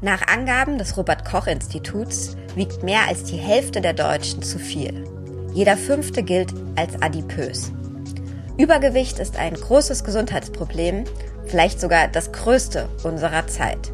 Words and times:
Nach 0.00 0.28
Angaben 0.28 0.78
des 0.78 0.96
Robert 0.96 1.24
Koch 1.24 1.48
Instituts 1.48 2.36
wiegt 2.54 2.84
mehr 2.84 3.08
als 3.08 3.24
die 3.24 3.36
Hälfte 3.36 3.80
der 3.80 3.94
Deutschen 3.94 4.42
zu 4.42 4.60
viel. 4.60 5.04
Jeder 5.52 5.76
fünfte 5.76 6.22
gilt 6.22 6.54
als 6.76 7.02
adipös. 7.02 7.72
Übergewicht 8.56 9.18
ist 9.18 9.36
ein 9.36 9.54
großes 9.54 10.04
Gesundheitsproblem, 10.04 11.02
vielleicht 11.46 11.80
sogar 11.80 12.06
das 12.06 12.30
größte 12.30 12.88
unserer 13.02 13.48
Zeit. 13.48 13.92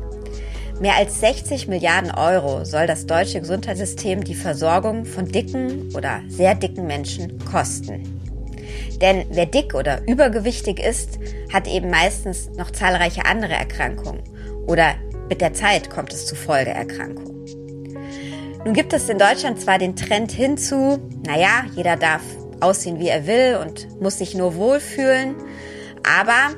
Mehr 0.78 0.96
als 0.96 1.20
60 1.20 1.68
Milliarden 1.68 2.10
Euro 2.10 2.66
soll 2.66 2.86
das 2.86 3.06
deutsche 3.06 3.40
Gesundheitssystem 3.40 4.24
die 4.24 4.34
Versorgung 4.34 5.06
von 5.06 5.26
dicken 5.26 5.90
oder 5.94 6.20
sehr 6.28 6.54
dicken 6.54 6.86
Menschen 6.86 7.38
kosten. 7.46 8.20
Denn 9.00 9.24
wer 9.30 9.46
dick 9.46 9.74
oder 9.74 10.06
übergewichtig 10.06 10.80
ist, 10.80 11.18
hat 11.50 11.66
eben 11.66 11.88
meistens 11.88 12.50
noch 12.58 12.70
zahlreiche 12.70 13.24
andere 13.24 13.54
Erkrankungen 13.54 14.22
oder 14.66 14.94
mit 15.28 15.40
der 15.40 15.54
Zeit 15.54 15.90
kommt 15.90 16.12
es 16.12 16.26
zu 16.26 16.34
Folgeerkrankungen. 16.34 17.34
Nun 18.64 18.72
gibt 18.72 18.92
es 18.92 19.08
in 19.08 19.18
Deutschland 19.18 19.60
zwar 19.60 19.78
den 19.78 19.94
Trend 19.94 20.32
hinzu, 20.32 20.98
naja, 21.26 21.64
jeder 21.74 21.96
darf 21.96 22.22
aussehen, 22.60 22.98
wie 22.98 23.08
er 23.08 23.26
will 23.26 23.58
und 23.60 24.00
muss 24.00 24.18
sich 24.18 24.34
nur 24.34 24.56
wohlfühlen, 24.56 25.34
aber 26.02 26.54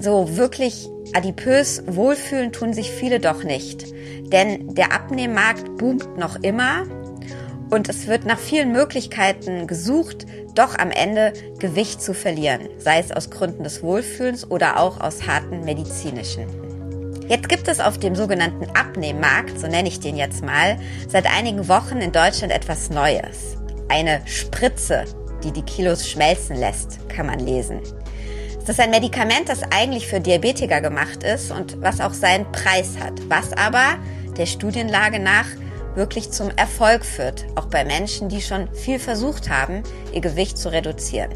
so 0.00 0.36
wirklich 0.36 0.88
adipös 1.14 1.82
wohlfühlen 1.86 2.52
tun 2.52 2.72
sich 2.72 2.90
viele 2.90 3.20
doch 3.20 3.44
nicht. 3.44 3.86
Denn 4.32 4.74
der 4.74 4.92
Abnehmmarkt 4.92 5.76
boomt 5.76 6.16
noch 6.18 6.42
immer 6.42 6.84
und 7.70 7.88
es 7.88 8.06
wird 8.06 8.26
nach 8.26 8.38
vielen 8.38 8.72
Möglichkeiten 8.72 9.66
gesucht, 9.66 10.26
doch 10.54 10.78
am 10.78 10.90
Ende 10.90 11.32
Gewicht 11.58 12.02
zu 12.02 12.14
verlieren, 12.14 12.68
sei 12.78 12.98
es 12.98 13.12
aus 13.12 13.30
Gründen 13.30 13.62
des 13.62 13.82
Wohlfühlens 13.82 14.50
oder 14.50 14.80
auch 14.80 15.00
aus 15.00 15.26
harten 15.26 15.64
medizinischen. 15.64 16.69
Jetzt 17.30 17.48
gibt 17.48 17.68
es 17.68 17.78
auf 17.78 17.96
dem 17.96 18.16
sogenannten 18.16 18.68
Abnehmmarkt, 18.74 19.60
so 19.60 19.68
nenne 19.68 19.86
ich 19.86 20.00
den 20.00 20.16
jetzt 20.16 20.44
mal, 20.44 20.76
seit 21.06 21.32
einigen 21.32 21.68
Wochen 21.68 21.98
in 21.98 22.10
Deutschland 22.10 22.52
etwas 22.52 22.90
Neues. 22.90 23.56
Eine 23.88 24.20
Spritze, 24.24 25.04
die 25.44 25.52
die 25.52 25.62
Kilos 25.62 26.10
schmelzen 26.10 26.56
lässt, 26.56 27.08
kann 27.08 27.26
man 27.26 27.38
lesen. 27.38 27.82
Das 28.58 28.70
ist 28.70 28.80
ein 28.80 28.90
Medikament, 28.90 29.48
das 29.48 29.62
eigentlich 29.70 30.08
für 30.08 30.18
Diabetiker 30.18 30.80
gemacht 30.80 31.22
ist 31.22 31.52
und 31.52 31.80
was 31.80 32.00
auch 32.00 32.14
seinen 32.14 32.50
Preis 32.50 32.98
hat, 32.98 33.12
was 33.28 33.52
aber 33.52 33.94
der 34.36 34.46
Studienlage 34.46 35.20
nach 35.20 35.46
wirklich 35.94 36.32
zum 36.32 36.50
Erfolg 36.56 37.04
führt, 37.04 37.46
auch 37.54 37.66
bei 37.66 37.84
Menschen, 37.84 38.28
die 38.28 38.42
schon 38.42 38.66
viel 38.74 38.98
versucht 38.98 39.48
haben, 39.48 39.84
ihr 40.12 40.20
Gewicht 40.20 40.58
zu 40.58 40.72
reduzieren. 40.72 41.30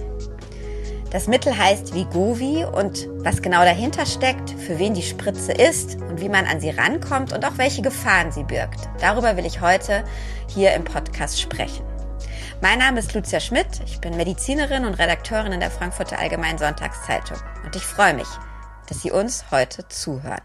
Das 1.15 1.29
Mittel 1.29 1.57
heißt 1.57 1.95
Vigovi 1.95 2.65
und 2.65 3.09
was 3.25 3.41
genau 3.41 3.63
dahinter 3.63 4.05
steckt, 4.05 4.51
für 4.51 4.81
wen 4.81 4.95
die 4.95 5.03
Spritze 5.03 5.53
ist 5.53 5.95
und 6.01 6.21
wie 6.21 6.29
man 6.29 6.45
an 6.45 6.59
sie 6.59 6.71
rankommt 6.71 7.33
und 7.33 7.45
auch 7.45 7.57
welche 7.57 7.83
Gefahren 7.83 8.33
sie 8.33 8.43
birgt. 8.43 8.81
Darüber 9.01 9.37
will 9.37 9.47
ich 9.47 9.61
heute 9.61 10.03
hier 10.53 10.75
im 10.75 10.83
Podcast 10.83 11.41
sprechen. 11.41 11.87
Mein 12.61 12.81
Name 12.81 12.99
ist 12.99 13.15
Lucia 13.15 13.39
Schmidt, 13.39 13.81
ich 13.87 14.01
bin 14.01 14.17
Medizinerin 14.17 14.85
und 14.85 14.95
Redakteurin 14.95 15.53
in 15.53 15.61
der 15.61 15.71
Frankfurter 15.71 16.19
Allgemeinen 16.19 16.59
Sonntagszeitung 16.59 17.39
und 17.65 17.77
ich 17.77 17.85
freue 17.85 18.15
mich, 18.15 18.27
dass 18.89 19.01
Sie 19.01 19.13
uns 19.13 19.53
heute 19.53 19.87
zuhören. 19.87 20.43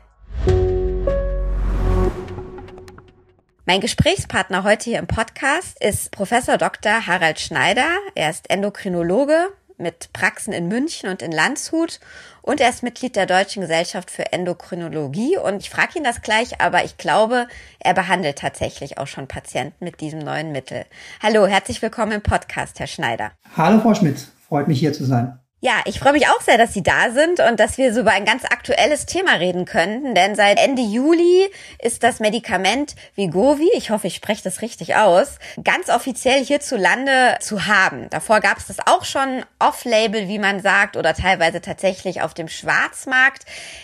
Mein 3.65 3.81
Gesprächspartner 3.81 4.63
heute 4.63 4.83
hier 4.83 4.99
im 4.99 5.07
Podcast 5.07 5.83
ist 5.83 6.11
Professor 6.11 6.59
Dr. 6.59 7.07
Harald 7.07 7.39
Schneider. 7.39 7.89
Er 8.13 8.29
ist 8.29 8.51
Endokrinologe 8.51 9.47
mit 9.79 10.13
Praxen 10.13 10.53
in 10.53 10.67
München 10.67 11.09
und 11.09 11.21
in 11.21 11.31
Landshut 11.31 11.99
und 12.41 12.61
er 12.61 12.69
ist 12.69 12.83
Mitglied 12.83 13.15
der 13.15 13.25
Deutschen 13.25 13.61
Gesellschaft 13.61 14.11
für 14.11 14.31
Endokrinologie 14.31 15.37
und 15.37 15.57
ich 15.57 15.69
frage 15.69 15.97
ihn 15.97 16.03
das 16.03 16.21
gleich, 16.21 16.61
aber 16.61 16.83
ich 16.83 16.97
glaube, 16.97 17.47
er 17.79 17.93
behandelt 17.93 18.37
tatsächlich 18.37 18.97
auch 18.97 19.07
schon 19.07 19.27
Patienten 19.27 19.85
mit 19.85 20.01
diesem 20.01 20.19
neuen 20.19 20.51
Mittel. 20.51 20.85
Hallo, 21.21 21.47
herzlich 21.47 21.81
willkommen 21.81 22.11
im 22.11 22.21
Podcast, 22.21 22.79
Herr 22.79 22.87
Schneider. 22.87 23.31
Hallo, 23.55 23.79
Frau 23.79 23.93
Schmidt. 23.95 24.27
Freut 24.47 24.67
mich 24.67 24.79
hier 24.79 24.93
zu 24.93 25.05
sein. 25.05 25.39
Ja, 25.61 25.73
ich 25.83 25.99
freue 25.99 26.13
mich 26.13 26.25
auch 26.29 26.39
sehr, 26.39 26.57
dass 26.57 26.73
Sie 26.73 26.83
da 26.83 27.11
sind 27.11 27.41
und 27.41 27.59
dass 27.59 27.77
wir 27.77 27.93
so 27.93 27.99
über 27.99 28.11
ein 28.11 28.23
ganz 28.23 28.45
aktuelles 28.45 29.05
Thema 29.05 29.33
reden 29.33 29.65
könnten, 29.65 30.15
denn 30.15 30.33
seit 30.33 30.57
Ende 30.57 30.81
Juli 30.81 31.49
ist 31.83 32.01
das 32.01 32.21
Medikament 32.21 32.95
Vigovi, 33.15 33.69
ich 33.75 33.91
hoffe, 33.91 34.07
ich 34.07 34.15
spreche 34.15 34.41
das 34.41 34.61
richtig 34.61 34.95
aus, 34.95 35.37
ganz 35.61 35.89
offiziell 35.89 36.45
hierzulande 36.45 37.35
zu 37.41 37.67
haben. 37.67 38.09
Davor 38.09 38.39
gab 38.39 38.57
es 38.57 38.67
das 38.67 38.77
auch 38.85 39.03
schon 39.03 39.43
off-label, 39.59 40.29
wie 40.29 40.39
man 40.39 40.61
sagt, 40.61 40.95
oder 40.95 41.13
teilweise 41.13 41.59
tatsächlich 41.59 42.21
auf 42.21 42.33
dem 42.33 42.47
Schwarzmarkt. 42.47 43.43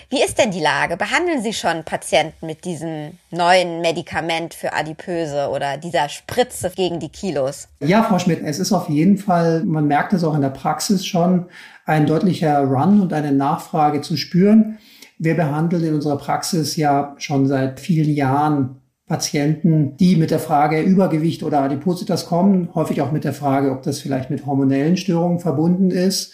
Wie 0.09 0.23
ist 0.23 0.39
denn 0.39 0.51
die 0.51 0.61
Lage? 0.61 0.95
Behandeln 0.95 1.43
Sie 1.43 1.51
schon 1.51 1.83
Patienten 1.83 2.45
mit 2.45 2.63
diesem 2.63 3.17
neuen 3.31 3.81
Medikament 3.81 4.53
für 4.53 4.71
Adipöse 4.71 5.49
oder 5.49 5.75
dieser 5.75 6.07
Spritze 6.07 6.71
gegen 6.73 7.01
die 7.01 7.09
Kilos? 7.09 7.67
Ja, 7.81 8.03
Frau 8.03 8.17
Schmidt, 8.17 8.39
es 8.45 8.59
ist 8.59 8.71
auf 8.71 8.87
jeden 8.87 9.17
Fall, 9.17 9.65
man 9.65 9.87
merkt 9.87 10.13
es 10.13 10.23
auch 10.23 10.35
in 10.35 10.41
der 10.41 10.49
Praxis 10.49 11.05
schon, 11.05 11.49
ein 11.85 12.07
deutlicher 12.07 12.59
Run 12.59 12.99
und 13.01 13.13
eine 13.13 13.31
Nachfrage 13.31 14.01
zu 14.01 14.17
spüren. 14.17 14.79
Wir 15.17 15.35
behandeln 15.35 15.83
in 15.83 15.93
unserer 15.93 16.17
Praxis 16.17 16.75
ja 16.75 17.15
schon 17.17 17.47
seit 17.47 17.79
vielen 17.79 18.13
Jahren 18.13 18.81
Patienten, 19.07 19.95
die 19.97 20.15
mit 20.15 20.31
der 20.31 20.39
Frage 20.39 20.81
Übergewicht 20.81 21.43
oder 21.43 21.61
Adipositas 21.61 22.25
kommen, 22.25 22.69
häufig 22.73 23.01
auch 23.01 23.11
mit 23.11 23.23
der 23.23 23.33
Frage, 23.33 23.71
ob 23.71 23.83
das 23.83 23.99
vielleicht 23.99 24.31
mit 24.31 24.47
hormonellen 24.47 24.97
Störungen 24.97 25.39
verbunden 25.39 25.91
ist 25.91 26.33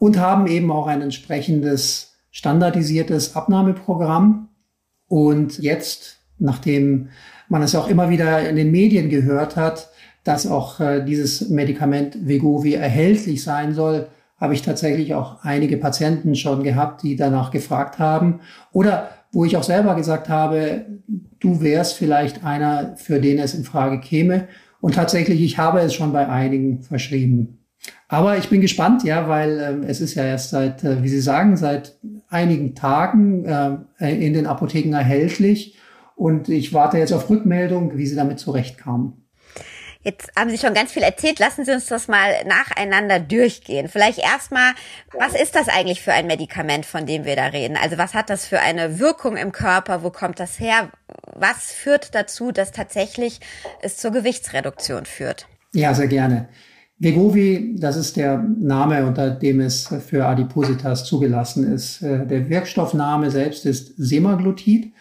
und 0.00 0.18
haben 0.18 0.48
eben 0.48 0.70
auch 0.72 0.88
ein 0.88 1.00
entsprechendes 1.00 2.16
standardisiertes 2.30 3.36
Abnahmeprogramm. 3.36 4.48
Und 5.06 5.58
jetzt, 5.58 6.18
nachdem 6.38 7.08
man 7.48 7.62
es 7.62 7.76
auch 7.76 7.88
immer 7.88 8.10
wieder 8.10 8.48
in 8.48 8.56
den 8.56 8.72
Medien 8.72 9.08
gehört 9.10 9.56
hat, 9.56 9.90
dass 10.24 10.46
auch 10.46 10.80
äh, 10.80 11.04
dieses 11.04 11.48
Medikament 11.48 12.26
Vegovi 12.26 12.74
erhältlich 12.74 13.42
sein 13.42 13.72
soll, 13.72 14.08
habe 14.38 14.54
ich 14.54 14.62
tatsächlich 14.62 15.14
auch 15.14 15.42
einige 15.42 15.76
Patienten 15.76 16.34
schon 16.34 16.62
gehabt, 16.62 17.02
die 17.02 17.16
danach 17.16 17.50
gefragt 17.50 17.98
haben 17.98 18.40
oder 18.72 19.10
wo 19.32 19.44
ich 19.44 19.56
auch 19.56 19.62
selber 19.62 19.94
gesagt 19.94 20.28
habe, 20.28 20.86
du 21.38 21.60
wärst 21.60 21.94
vielleicht 21.94 22.44
einer, 22.44 22.96
für 22.96 23.20
den 23.20 23.38
es 23.38 23.54
in 23.54 23.64
Frage 23.64 24.00
käme. 24.00 24.48
Und 24.80 24.94
tatsächlich, 24.94 25.42
ich 25.42 25.58
habe 25.58 25.80
es 25.80 25.92
schon 25.92 26.12
bei 26.12 26.28
einigen 26.28 26.82
verschrieben. 26.82 27.58
Aber 28.08 28.38
ich 28.38 28.48
bin 28.48 28.60
gespannt, 28.60 29.04
ja, 29.04 29.28
weil 29.28 29.58
äh, 29.58 29.86
es 29.86 30.00
ist 30.00 30.14
ja 30.14 30.24
erst 30.24 30.50
seit, 30.50 30.82
äh, 30.82 31.02
wie 31.02 31.08
Sie 31.08 31.20
sagen, 31.20 31.56
seit 31.56 31.98
einigen 32.28 32.74
Tagen 32.74 33.44
äh, 33.44 33.76
in 33.98 34.32
den 34.32 34.46
Apotheken 34.46 34.94
erhältlich. 34.94 35.78
Und 36.16 36.48
ich 36.48 36.72
warte 36.72 36.98
jetzt 36.98 37.12
auf 37.12 37.30
Rückmeldung, 37.30 37.96
wie 37.96 38.06
Sie 38.06 38.16
damit 38.16 38.38
zurechtkamen. 38.38 39.27
Jetzt 40.02 40.30
haben 40.36 40.48
Sie 40.48 40.58
schon 40.58 40.74
ganz 40.74 40.92
viel 40.92 41.02
erzählt. 41.02 41.38
Lassen 41.38 41.64
Sie 41.64 41.72
uns 41.72 41.86
das 41.86 42.06
mal 42.06 42.44
nacheinander 42.46 43.18
durchgehen. 43.18 43.88
Vielleicht 43.88 44.18
erstmal, 44.18 44.72
was 45.18 45.34
ist 45.34 45.54
das 45.54 45.68
eigentlich 45.68 46.00
für 46.00 46.12
ein 46.12 46.26
Medikament, 46.26 46.86
von 46.86 47.04
dem 47.04 47.24
wir 47.24 47.36
da 47.36 47.46
reden? 47.46 47.76
Also 47.76 47.98
was 47.98 48.14
hat 48.14 48.30
das 48.30 48.46
für 48.46 48.60
eine 48.60 49.00
Wirkung 49.00 49.36
im 49.36 49.52
Körper? 49.52 50.02
Wo 50.02 50.10
kommt 50.10 50.38
das 50.38 50.60
her? 50.60 50.90
Was 51.34 51.72
führt 51.72 52.14
dazu, 52.14 52.52
dass 52.52 52.70
tatsächlich 52.70 53.40
es 53.82 53.96
zur 53.96 54.12
Gewichtsreduktion 54.12 55.04
führt? 55.04 55.48
Ja, 55.72 55.92
sehr 55.94 56.08
gerne. 56.08 56.48
Vegovi, 57.00 57.76
das 57.78 57.96
ist 57.96 58.16
der 58.16 58.38
Name, 58.38 59.06
unter 59.06 59.30
dem 59.30 59.60
es 59.60 59.88
für 60.06 60.26
Adipositas 60.26 61.04
zugelassen 61.04 61.72
ist. 61.72 62.02
Äh, 62.02 62.26
der 62.26 62.48
Wirkstoffname 62.48 63.30
selbst 63.30 63.66
ist 63.66 63.94
Semaglutid. 63.96 64.92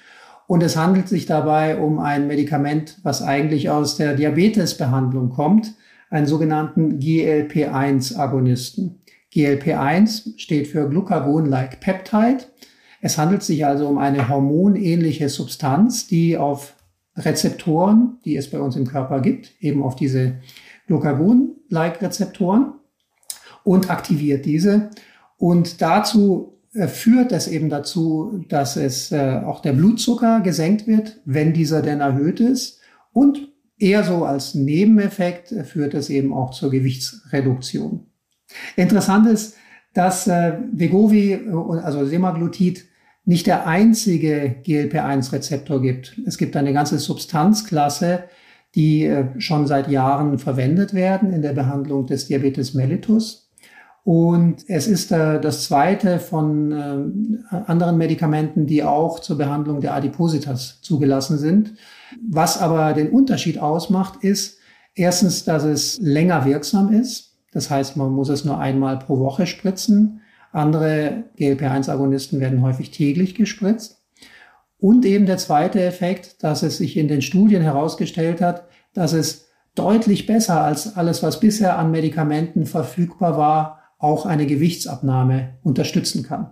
Und 0.48 0.64
es 0.64 0.76
handelt 0.78 1.10
sich 1.10 1.26
dabei 1.26 1.78
um 1.78 2.00
ein 2.00 2.28
Medikament, 2.28 3.00
was 3.04 3.22
eigentlich 3.22 3.70
aus 3.70 3.98
der 3.98 4.16
Diabetesbehandlung 4.16 5.30
kommt, 5.30 5.74
einen 6.10 6.26
sogenannten 6.26 7.00
GLP-1-Agonisten. 7.00 9.02
GLP-1 9.34 10.40
steht 10.40 10.68
für 10.68 10.90
Glucagon-like 10.90 11.82
Peptide. 11.82 12.46
Es 13.02 13.18
handelt 13.18 13.44
sich 13.44 13.66
also 13.66 13.90
um 13.90 13.98
eine 13.98 14.30
hormonähnliche 14.30 15.28
Substanz, 15.28 16.08
die 16.08 16.38
auf 16.38 16.76
Rezeptoren, 17.18 18.20
die 18.24 18.38
es 18.38 18.50
bei 18.50 18.60
uns 18.60 18.78
im 18.78 18.88
Körper 18.88 19.20
gibt, 19.20 19.52
eben 19.60 19.84
auf 19.84 19.98
diese 19.98 20.36
Glucagon-like 20.88 22.02
Rezeptoren 22.02 22.72
und 23.64 23.90
aktiviert 23.90 24.46
diese. 24.46 24.92
Und 25.36 25.82
dazu 25.82 26.57
führt 26.86 27.32
es 27.32 27.48
eben 27.48 27.70
dazu, 27.70 28.44
dass 28.50 28.76
es 28.76 29.12
äh, 29.12 29.42
auch 29.44 29.62
der 29.62 29.74
Blutzucker 29.74 30.42
gesenkt 30.42 30.86
wird, 30.86 31.20
wenn 31.26 31.54
dieser 31.54 31.82
denn 31.82 32.02
erhöht 32.02 32.40
ist. 32.40 32.82
Und 33.14 33.50
eher 33.80 34.04
so 34.04 34.26
als 34.26 34.54
Nebeneffekt 34.54 35.52
äh, 35.52 35.64
führt 35.64 35.94
es 35.94 36.10
eben 36.10 36.34
auch 36.34 36.52
zur 36.52 36.70
Gewichtsreduktion. 36.70 38.06
Interessant 38.76 39.28
ist, 39.28 39.56
dass 39.94 40.28
äh, 40.28 40.54
Vegovi, 40.72 41.40
also 41.84 42.06
Semaglutid, 42.06 42.86
nicht 43.26 43.48
der 43.48 43.68
einzige 43.68 44.56
GLP-1-Rezeptor 44.64 45.82
gibt. 45.82 46.18
Es 46.26 46.38
gibt 46.38 46.56
eine 46.56 46.72
ganze 46.72 46.98
Substanzklasse, 46.98 48.24
die 48.76 49.06
äh, 49.06 49.26
schon 49.40 49.68
seit 49.68 49.90
Jahren 49.90 50.38
verwendet 50.38 50.94
werden 50.94 51.34
in 51.34 51.42
der 51.42 51.54
Behandlung 51.54 52.06
des 52.06 52.28
Diabetes 52.28 52.74
mellitus. 52.74 53.47
Und 54.08 54.64
es 54.70 54.88
ist 54.88 55.12
äh, 55.12 55.42
das 55.42 55.66
zweite 55.66 56.20
von 56.20 56.72
äh, 56.72 57.56
anderen 57.66 57.98
Medikamenten, 57.98 58.66
die 58.66 58.82
auch 58.82 59.20
zur 59.20 59.38
Behandlung 59.38 59.82
der 59.82 59.96
Adipositas 59.96 60.80
zugelassen 60.82 61.38
sind. 61.38 61.74
Was 62.26 62.58
aber 62.58 62.94
den 62.94 63.10
Unterschied 63.10 63.60
ausmacht, 63.60 64.24
ist 64.24 64.60
erstens, 64.96 65.44
dass 65.44 65.66
es 65.66 66.00
länger 66.00 66.46
wirksam 66.46 66.94
ist. 66.94 67.36
Das 67.52 67.70
heißt, 67.70 67.98
man 67.98 68.14
muss 68.14 68.30
es 68.30 68.46
nur 68.46 68.58
einmal 68.58 68.98
pro 68.98 69.20
Woche 69.20 69.46
spritzen. 69.46 70.22
Andere 70.54 71.26
GLP-1-Agonisten 71.38 72.40
werden 72.40 72.62
häufig 72.62 72.92
täglich 72.92 73.36
gespritzt. 73.36 74.02
Und 74.80 75.04
eben 75.04 75.26
der 75.26 75.38
zweite 75.38 75.84
Effekt, 75.84 76.46
dass 76.46 76.64
es 76.64 76.78
sich 76.78 76.96
in 76.96 77.10
den 77.10 77.22
Studien 77.22 77.62
herausgestellt 77.62 78.40
hat, 78.40 78.70
dass 78.94 79.12
es 79.12 79.50
deutlich 79.76 80.28
besser 80.28 80.62
als 80.62 80.96
alles, 80.96 81.24
was 81.24 81.42
bisher 81.42 81.78
an 81.78 81.92
Medikamenten 81.92 82.66
verfügbar 82.66 83.38
war, 83.38 83.77
auch 83.98 84.26
eine 84.26 84.46
Gewichtsabnahme 84.46 85.56
unterstützen 85.64 86.24
kann. 86.24 86.52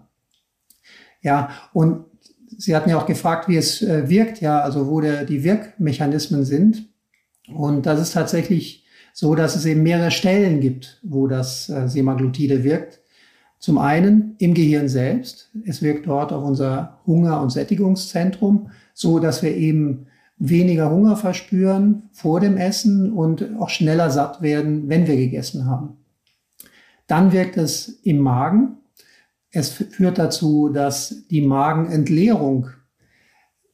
Ja, 1.21 1.49
und 1.73 2.05
Sie 2.57 2.75
hatten 2.75 2.89
ja 2.89 2.97
auch 2.97 3.05
gefragt, 3.05 3.49
wie 3.49 3.57
es 3.57 3.81
äh, 3.81 4.09
wirkt, 4.09 4.39
ja, 4.39 4.61
also 4.61 4.87
wo 4.87 5.01
der, 5.01 5.25
die 5.25 5.43
Wirkmechanismen 5.43 6.45
sind. 6.45 6.87
Und 7.53 7.85
das 7.85 7.99
ist 7.99 8.13
tatsächlich 8.13 8.85
so, 9.13 9.35
dass 9.35 9.55
es 9.55 9.65
eben 9.65 9.83
mehrere 9.83 10.11
Stellen 10.11 10.61
gibt, 10.61 10.99
wo 11.03 11.27
das 11.27 11.69
äh, 11.69 11.87
Semaglutide 11.87 12.63
wirkt. 12.63 13.01
Zum 13.59 13.77
einen 13.77 14.35
im 14.37 14.53
Gehirn 14.53 14.89
selbst. 14.89 15.49
Es 15.65 15.81
wirkt 15.81 16.07
dort 16.07 16.31
auf 16.31 16.43
unser 16.43 16.99
Hunger- 17.05 17.41
und 17.41 17.49
Sättigungszentrum, 17.49 18.69
so 18.93 19.19
dass 19.19 19.41
wir 19.41 19.55
eben 19.55 20.07
weniger 20.37 20.91
Hunger 20.91 21.15
verspüren 21.15 22.03
vor 22.11 22.39
dem 22.39 22.57
Essen 22.57 23.11
und 23.13 23.55
auch 23.57 23.69
schneller 23.69 24.11
satt 24.11 24.41
werden, 24.41 24.89
wenn 24.89 25.07
wir 25.07 25.15
gegessen 25.15 25.65
haben. 25.65 25.97
Dann 27.07 27.31
wirkt 27.31 27.57
es 27.57 27.99
im 28.03 28.19
Magen. 28.19 28.77
Es 29.51 29.69
führt 29.69 30.17
dazu, 30.17 30.69
dass 30.69 31.27
die 31.27 31.41
Magenentleerung 31.41 32.69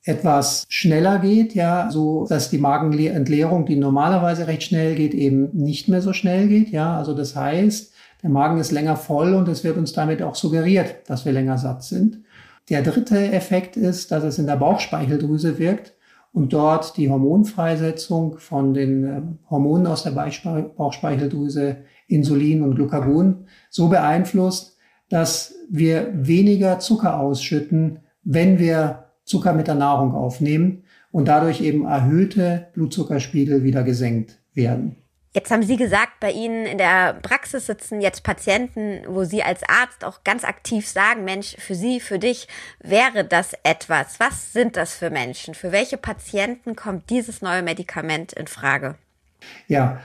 etwas 0.04 0.66
schneller 0.68 1.19
geht, 1.19 1.54
ja, 1.54 1.89
so 1.92 2.25
dass 2.28 2.50
die 2.50 2.57
Magenentleerung, 2.57 3.66
die 3.66 3.75
normalerweise 3.75 4.48
recht 4.48 4.63
schnell 4.63 4.95
geht, 4.95 5.13
eben 5.13 5.50
nicht 5.54 5.88
mehr 5.89 6.01
so 6.01 6.12
schnell 6.12 6.48
geht, 6.48 6.69
ja. 6.69 6.98
Also 6.98 7.13
das 7.13 7.36
heißt, 7.36 7.94
der 8.24 8.30
Magen 8.30 8.60
ist 8.60 8.72
länger 8.72 8.95
voll 8.95 9.33
und 9.33 9.48
es 9.48 9.63
wird 9.63 9.78
uns 9.78 9.94
damit 9.94 10.22
auch 10.22 10.36
suggeriert, 10.36 11.10
dass 11.10 11.25
wir 11.25 11.31
länger 11.31 11.57
satt 11.57 11.83
sind. 11.83 12.24
Der 12.69 12.81
dritte 12.83 13.31
Effekt 13.31 13.78
ist, 13.78 14.12
dass 14.12 14.24
es 14.24 14.38
in 14.39 14.48
der 14.48 14.56
Bauchspeicheldrüse 14.56 15.57
wirkt 15.57 15.94
und 16.31 16.54
dort 16.54 16.98
die 16.98 17.10
Hormonfreisetzung 17.10 18.38
von 18.38 18.74
den 18.74 19.04
äh, 19.04 19.22
Hormonen 19.50 19.88
aus 19.88 20.04
der 20.04 20.12
Bauchspeicheldrüse 20.12 21.78
Insulin 22.11 22.61
und 22.61 22.75
Glucagon 22.75 23.47
so 23.69 23.87
beeinflusst, 23.87 24.77
dass 25.09 25.53
wir 25.69 26.11
weniger 26.13 26.79
Zucker 26.79 27.19
ausschütten, 27.19 27.99
wenn 28.23 28.59
wir 28.59 29.05
Zucker 29.23 29.53
mit 29.53 29.67
der 29.67 29.75
Nahrung 29.75 30.13
aufnehmen 30.13 30.83
und 31.11 31.27
dadurch 31.27 31.61
eben 31.61 31.85
erhöhte 31.85 32.67
Blutzuckerspiegel 32.73 33.63
wieder 33.63 33.83
gesenkt 33.83 34.39
werden. 34.53 34.95
Jetzt 35.33 35.49
haben 35.49 35.63
Sie 35.63 35.77
gesagt, 35.77 36.19
bei 36.19 36.31
Ihnen 36.31 36.65
in 36.65 36.77
der 36.77 37.13
Praxis 37.13 37.65
sitzen 37.65 38.01
jetzt 38.01 38.23
Patienten, 38.23 39.01
wo 39.07 39.23
Sie 39.23 39.43
als 39.43 39.61
Arzt 39.63 40.03
auch 40.03 40.25
ganz 40.25 40.43
aktiv 40.43 40.85
sagen, 40.85 41.23
Mensch, 41.23 41.55
für 41.57 41.73
Sie, 41.73 42.01
für 42.01 42.19
dich 42.19 42.49
wäre 42.81 43.23
das 43.23 43.53
etwas. 43.63 44.19
Was 44.19 44.51
sind 44.51 44.75
das 44.75 44.93
für 44.93 45.09
Menschen? 45.09 45.53
Für 45.53 45.71
welche 45.71 45.95
Patienten 45.95 46.75
kommt 46.75 47.09
dieses 47.09 47.41
neue 47.41 47.61
Medikament 47.61 48.33
in 48.33 48.47
Frage? 48.47 48.95
Ja, 49.67 50.01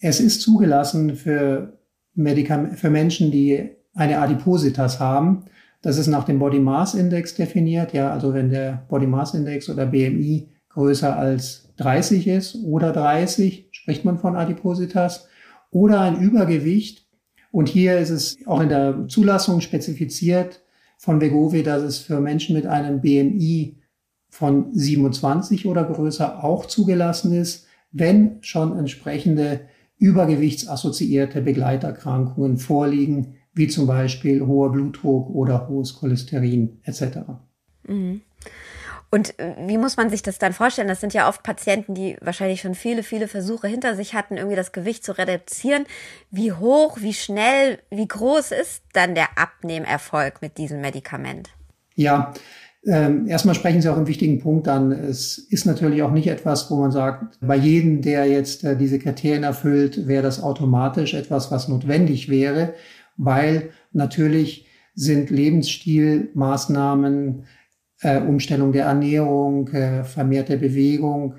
es 0.00 0.20
ist 0.20 0.42
zugelassen 0.42 1.16
für, 1.16 1.78
Medikam 2.14 2.72
für 2.72 2.90
Menschen, 2.90 3.30
die 3.30 3.70
eine 3.94 4.18
Adipositas 4.18 5.00
haben. 5.00 5.44
Das 5.82 5.98
ist 5.98 6.06
nach 6.06 6.24
dem 6.24 6.38
Body 6.38 6.60
Mass 6.60 6.94
Index 6.94 7.34
definiert. 7.34 7.92
Ja, 7.92 8.12
also 8.12 8.34
wenn 8.34 8.50
der 8.50 8.84
Body 8.88 9.06
Mass 9.06 9.34
Index 9.34 9.68
oder 9.68 9.86
BMI 9.86 10.48
größer 10.70 11.16
als 11.16 11.68
30 11.76 12.26
ist 12.26 12.56
oder 12.64 12.92
30, 12.92 13.68
spricht 13.70 14.04
man 14.04 14.18
von 14.18 14.36
Adipositas 14.36 15.28
oder 15.70 16.00
ein 16.00 16.20
Übergewicht. 16.20 17.06
Und 17.50 17.68
hier 17.68 17.98
ist 17.98 18.10
es 18.10 18.36
auch 18.46 18.60
in 18.60 18.68
der 18.68 19.06
Zulassung 19.08 19.60
spezifiziert 19.60 20.62
von 20.98 21.20
Vegovi, 21.20 21.62
dass 21.62 21.82
es 21.82 21.98
für 21.98 22.20
Menschen 22.20 22.54
mit 22.54 22.66
einem 22.66 23.00
BMI 23.00 23.76
von 24.28 24.72
27 24.74 25.66
oder 25.66 25.84
größer 25.84 26.44
auch 26.44 26.66
zugelassen 26.66 27.32
ist, 27.32 27.66
wenn 27.90 28.38
schon 28.42 28.78
entsprechende 28.78 29.60
übergewichtsassoziierte 29.98 31.42
Begleiterkrankungen 31.42 32.58
vorliegen, 32.58 33.36
wie 33.54 33.68
zum 33.68 33.86
Beispiel 33.86 34.46
hoher 34.46 34.70
Blutdruck 34.70 35.30
oder 35.30 35.68
hohes 35.68 35.94
Cholesterin 35.94 36.78
etc. 36.84 37.18
Mhm. 37.86 38.22
Und 39.10 39.38
äh, 39.38 39.54
wie 39.66 39.78
muss 39.78 39.96
man 39.96 40.10
sich 40.10 40.22
das 40.22 40.38
dann 40.38 40.52
vorstellen? 40.52 40.88
Das 40.88 41.00
sind 41.00 41.14
ja 41.14 41.28
oft 41.28 41.42
Patienten, 41.42 41.94
die 41.94 42.16
wahrscheinlich 42.20 42.60
schon 42.60 42.74
viele, 42.74 43.02
viele 43.02 43.26
Versuche 43.26 43.66
hinter 43.66 43.96
sich 43.96 44.14
hatten, 44.14 44.36
irgendwie 44.36 44.56
das 44.56 44.72
Gewicht 44.72 45.02
zu 45.02 45.16
reduzieren. 45.16 45.86
Wie 46.30 46.52
hoch, 46.52 46.98
wie 47.00 47.14
schnell, 47.14 47.78
wie 47.90 48.06
groß 48.06 48.52
ist 48.52 48.82
dann 48.92 49.14
der 49.14 49.38
Abnehmerfolg 49.38 50.42
mit 50.42 50.58
diesem 50.58 50.80
Medikament? 50.80 51.50
Ja, 51.94 52.32
ähm, 52.86 53.26
erstmal 53.26 53.54
sprechen 53.54 53.82
Sie 53.82 53.88
auch 53.88 53.96
einen 53.96 54.06
wichtigen 54.06 54.38
Punkt 54.38 54.68
an. 54.68 54.92
Es 54.92 55.38
ist 55.38 55.66
natürlich 55.66 56.02
auch 56.02 56.12
nicht 56.12 56.28
etwas, 56.28 56.70
wo 56.70 56.76
man 56.76 56.92
sagt, 56.92 57.38
bei 57.40 57.56
jedem, 57.56 58.02
der 58.02 58.26
jetzt 58.26 58.64
äh, 58.64 58.76
diese 58.76 58.98
Kriterien 58.98 59.42
erfüllt, 59.42 60.06
wäre 60.06 60.22
das 60.22 60.42
automatisch 60.42 61.14
etwas, 61.14 61.50
was 61.50 61.68
notwendig 61.68 62.28
wäre, 62.28 62.74
weil 63.16 63.70
natürlich 63.92 64.66
sind 64.94 65.30
Lebensstilmaßnahmen, 65.30 67.44
äh, 68.00 68.20
Umstellung 68.20 68.72
der 68.72 68.86
Ernährung, 68.86 69.68
äh, 69.68 70.04
vermehrte 70.04 70.56
Bewegung, 70.56 71.34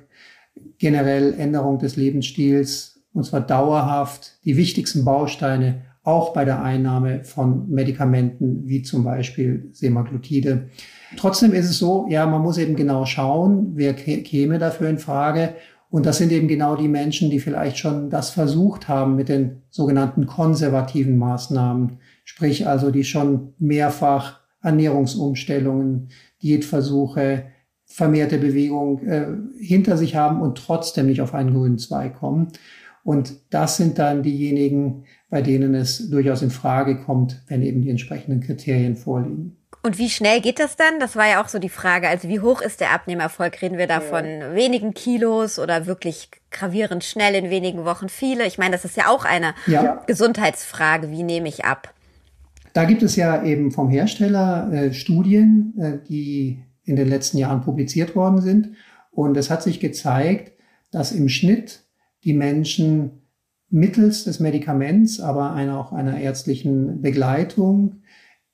generell 0.78 1.34
Änderung 1.34 1.80
des 1.80 1.96
Lebensstils, 1.96 3.02
und 3.14 3.26
zwar 3.26 3.42
dauerhaft 3.42 4.38
die 4.46 4.58
wichtigsten 4.58 5.06
Bausteine 5.06 5.86
auch 6.04 6.34
bei 6.34 6.46
der 6.46 6.62
Einnahme 6.62 7.24
von 7.24 7.70
Medikamenten 7.70 8.68
wie 8.68 8.82
zum 8.82 9.04
Beispiel 9.04 9.70
Semaglutide. 9.74 10.70
Trotzdem 11.18 11.54
ist 11.54 11.70
es 11.70 11.78
so, 11.78 12.06
ja, 12.10 12.26
man 12.26 12.42
muss 12.42 12.58
eben 12.58 12.76
genau 12.76 13.06
schauen, 13.06 13.72
wer 13.76 13.94
käme 13.94 14.60
dafür 14.60 14.90
in 14.90 15.00
Frage. 15.00 15.56
Und 15.90 16.06
das 16.06 16.20
sind 16.20 16.32
eben 16.32 16.48
genau 16.48 16.76
die 16.76 16.88
Menschen, 16.88 17.32
die 17.32 17.40
vielleicht 17.40 17.80
schon 17.80 18.10
das 18.10 18.30
versucht 18.30 18.88
haben 18.88 19.16
mit 19.16 19.28
den 19.28 19.64
sogenannten 19.72 20.28
konservativen 20.28 21.18
Maßnahmen. 21.18 21.98
Sprich 22.26 22.68
also, 22.68 22.92
die 22.92 23.04
schon 23.04 23.54
mehrfach 23.58 24.40
Ernährungsumstellungen, 24.62 26.10
Diätversuche, 26.44 27.46
vermehrte 27.86 28.38
Bewegung 28.38 29.02
äh, 29.08 29.28
hinter 29.60 29.98
sich 29.98 30.16
haben 30.16 30.42
und 30.42 30.60
trotzdem 30.60 31.08
nicht 31.08 31.22
auf 31.22 31.34
einen 31.34 31.54
grünen 31.54 31.80
Zweig 31.80 32.20
kommen. 32.20 32.50
Und 33.04 33.34
das 33.50 33.78
sind 33.78 33.98
dann 33.98 34.22
diejenigen, 34.22 35.06
bei 35.30 35.42
denen 35.42 35.74
es 35.74 36.10
durchaus 36.10 36.44
in 36.44 36.52
Frage 36.52 37.02
kommt, 37.02 37.42
wenn 37.48 37.64
eben 37.64 37.82
die 37.82 37.90
entsprechenden 37.90 38.42
Kriterien 38.42 38.96
vorliegen. 38.96 39.59
Und 39.82 39.98
wie 39.98 40.10
schnell 40.10 40.42
geht 40.42 40.60
das 40.60 40.76
dann? 40.76 41.00
Das 41.00 41.16
war 41.16 41.28
ja 41.28 41.42
auch 41.42 41.48
so 41.48 41.58
die 41.58 41.70
Frage. 41.70 42.10
Also 42.10 42.28
wie 42.28 42.42
hoch 42.42 42.62
ist 42.62 42.82
der 42.82 42.92
Abnehmerfolg? 42.92 43.62
Reden 43.62 43.78
wir 43.78 43.88
da 43.88 44.02
von 44.02 44.26
ja. 44.26 44.54
wenigen 44.54 44.94
Kilos 44.94 45.58
oder 45.58 45.86
wirklich 45.86 46.30
gravierend 46.52 47.04
schnell 47.04 47.34
in 47.36 47.50
wenigen 47.50 47.86
Wochen 47.86 48.10
viele? 48.10 48.46
Ich 48.46 48.58
meine, 48.58 48.72
das 48.72 48.84
ist 48.84 48.98
ja 48.98 49.08
auch 49.08 49.24
eine 49.24 49.54
ja. 49.68 50.04
Gesundheitsfrage. 50.06 51.12
Wie 51.12 51.24
nehme 51.24 51.48
ich 51.48 51.64
ab? 51.64 51.94
Da 52.74 52.84
gibt 52.84 53.04
es 53.04 53.16
ja 53.16 53.44
eben 53.44 53.72
vom 53.72 53.90
Hersteller 53.90 54.72
äh, 54.72 54.94
Studien, 54.94 55.74
äh, 55.80 55.98
die 56.08 56.62
in 56.84 56.98
den 56.98 57.08
letzten 57.08 57.38
Jahren 57.38 57.62
publiziert 57.62 58.16
worden 58.16 58.42
sind. 58.42 58.72
Und 59.12 59.38
es 59.38 59.50
hat 59.50 59.64
sich 59.64 59.80
gezeigt, 59.80 60.54
dass 60.92 61.14
im 61.14 61.30
Schnitt 61.30 61.84
die 62.26 62.34
Menschen 62.34 63.22
mittels 63.70 64.24
des 64.26 64.40
Medikaments, 64.40 65.20
aber 65.20 65.54
einer, 65.54 65.80
auch 65.80 65.94
einer 65.94 66.20
ärztlichen 66.20 67.02
Begleitung 67.02 68.02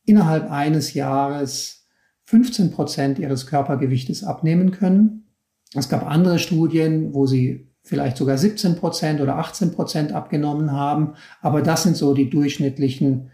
innerhalb 0.05 0.49
eines 0.49 0.93
Jahres 0.93 1.87
15 2.25 2.71
Prozent 2.71 3.19
ihres 3.19 3.47
Körpergewichtes 3.47 4.23
abnehmen 4.23 4.71
können. 4.71 5.25
Es 5.73 5.89
gab 5.89 6.05
andere 6.05 6.39
Studien, 6.39 7.13
wo 7.13 7.25
sie 7.27 7.71
vielleicht 7.83 8.17
sogar 8.17 8.37
17 8.37 8.75
Prozent 8.77 9.21
oder 9.21 9.37
18 9.37 9.71
Prozent 9.71 10.11
abgenommen 10.11 10.71
haben. 10.71 11.13
Aber 11.41 11.61
das 11.61 11.83
sind 11.83 11.95
so 11.95 12.13
die 12.13 12.29
durchschnittlichen 12.29 13.29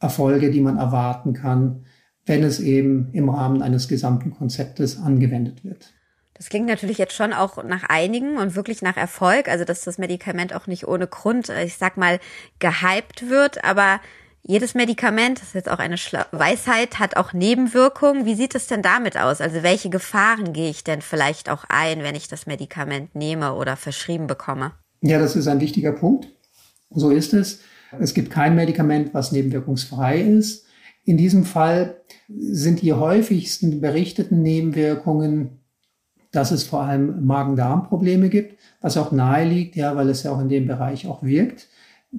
Erfolge, 0.00 0.50
die 0.50 0.60
man 0.60 0.78
erwarten 0.78 1.34
kann, 1.34 1.84
wenn 2.24 2.42
es 2.42 2.60
eben 2.60 3.10
im 3.12 3.28
Rahmen 3.28 3.62
eines 3.62 3.88
gesamten 3.88 4.30
Konzeptes 4.32 4.98
angewendet 4.98 5.64
wird. 5.64 5.92
Das 6.32 6.48
klingt 6.48 6.66
natürlich 6.66 6.98
jetzt 6.98 7.14
schon 7.14 7.32
auch 7.32 7.62
nach 7.62 7.84
einigen 7.88 8.38
und 8.38 8.56
wirklich 8.56 8.82
nach 8.82 8.96
Erfolg, 8.96 9.48
also 9.48 9.64
dass 9.64 9.82
das 9.82 9.98
Medikament 9.98 10.52
auch 10.54 10.66
nicht 10.66 10.88
ohne 10.88 11.06
Grund, 11.06 11.48
ich 11.48 11.76
sag 11.76 11.96
mal, 11.96 12.18
gehypt 12.58 13.28
wird, 13.30 13.62
aber 13.64 14.00
jedes 14.46 14.74
Medikament, 14.74 15.40
das 15.40 15.48
ist 15.48 15.54
jetzt 15.54 15.70
auch 15.70 15.78
eine 15.78 15.96
Schla 15.96 16.26
Weisheit, 16.30 16.98
hat 16.98 17.16
auch 17.16 17.32
Nebenwirkungen. 17.32 18.26
Wie 18.26 18.34
sieht 18.34 18.54
es 18.54 18.66
denn 18.66 18.82
damit 18.82 19.16
aus? 19.16 19.40
Also 19.40 19.62
welche 19.62 19.88
Gefahren 19.88 20.52
gehe 20.52 20.70
ich 20.70 20.84
denn 20.84 21.00
vielleicht 21.00 21.48
auch 21.50 21.64
ein, 21.68 22.02
wenn 22.02 22.14
ich 22.14 22.28
das 22.28 22.46
Medikament 22.46 23.14
nehme 23.14 23.54
oder 23.54 23.76
verschrieben 23.76 24.26
bekomme? 24.26 24.72
Ja, 25.00 25.18
das 25.18 25.34
ist 25.34 25.48
ein 25.48 25.60
wichtiger 25.60 25.92
Punkt. 25.92 26.28
So 26.90 27.10
ist 27.10 27.32
es. 27.32 27.60
Es 27.98 28.12
gibt 28.12 28.30
kein 28.30 28.54
Medikament, 28.54 29.14
was 29.14 29.32
nebenwirkungsfrei 29.32 30.20
ist. 30.20 30.66
In 31.04 31.16
diesem 31.16 31.44
Fall 31.44 32.02
sind 32.28 32.82
die 32.82 32.92
häufigsten 32.92 33.80
berichteten 33.80 34.42
Nebenwirkungen, 34.42 35.60
dass 36.32 36.50
es 36.50 36.64
vor 36.64 36.82
allem 36.82 37.24
Magen-Darm-Probleme 37.24 38.28
gibt, 38.28 38.58
was 38.80 38.96
auch 38.96 39.12
nahe 39.12 39.44
liegt, 39.46 39.76
ja, 39.76 39.94
weil 39.96 40.08
es 40.08 40.22
ja 40.22 40.32
auch 40.32 40.40
in 40.40 40.48
dem 40.48 40.66
Bereich 40.66 41.06
auch 41.06 41.22
wirkt. 41.22 41.68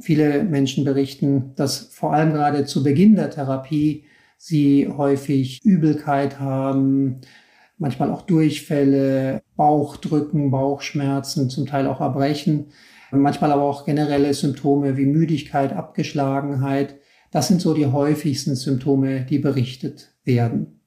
Viele 0.01 0.43
Menschen 0.43 0.83
berichten, 0.83 1.53
dass 1.55 1.77
vor 1.77 2.13
allem 2.13 2.33
gerade 2.33 2.65
zu 2.65 2.83
Beginn 2.83 3.15
der 3.15 3.29
Therapie 3.29 4.05
sie 4.37 4.87
häufig 4.87 5.63
Übelkeit 5.63 6.39
haben, 6.39 7.21
manchmal 7.77 8.11
auch 8.11 8.21
Durchfälle, 8.21 9.41
Bauchdrücken, 9.55 10.51
Bauchschmerzen, 10.51 11.49
zum 11.49 11.65
Teil 11.65 11.87
auch 11.87 12.01
Erbrechen, 12.01 12.67
manchmal 13.11 13.51
aber 13.51 13.63
auch 13.63 13.85
generelle 13.85 14.33
Symptome 14.33 14.97
wie 14.97 15.05
Müdigkeit, 15.05 15.73
Abgeschlagenheit. 15.73 16.97
Das 17.31 17.47
sind 17.47 17.61
so 17.61 17.73
die 17.73 17.87
häufigsten 17.87 18.55
Symptome, 18.55 19.25
die 19.25 19.39
berichtet 19.39 20.13
werden. 20.23 20.81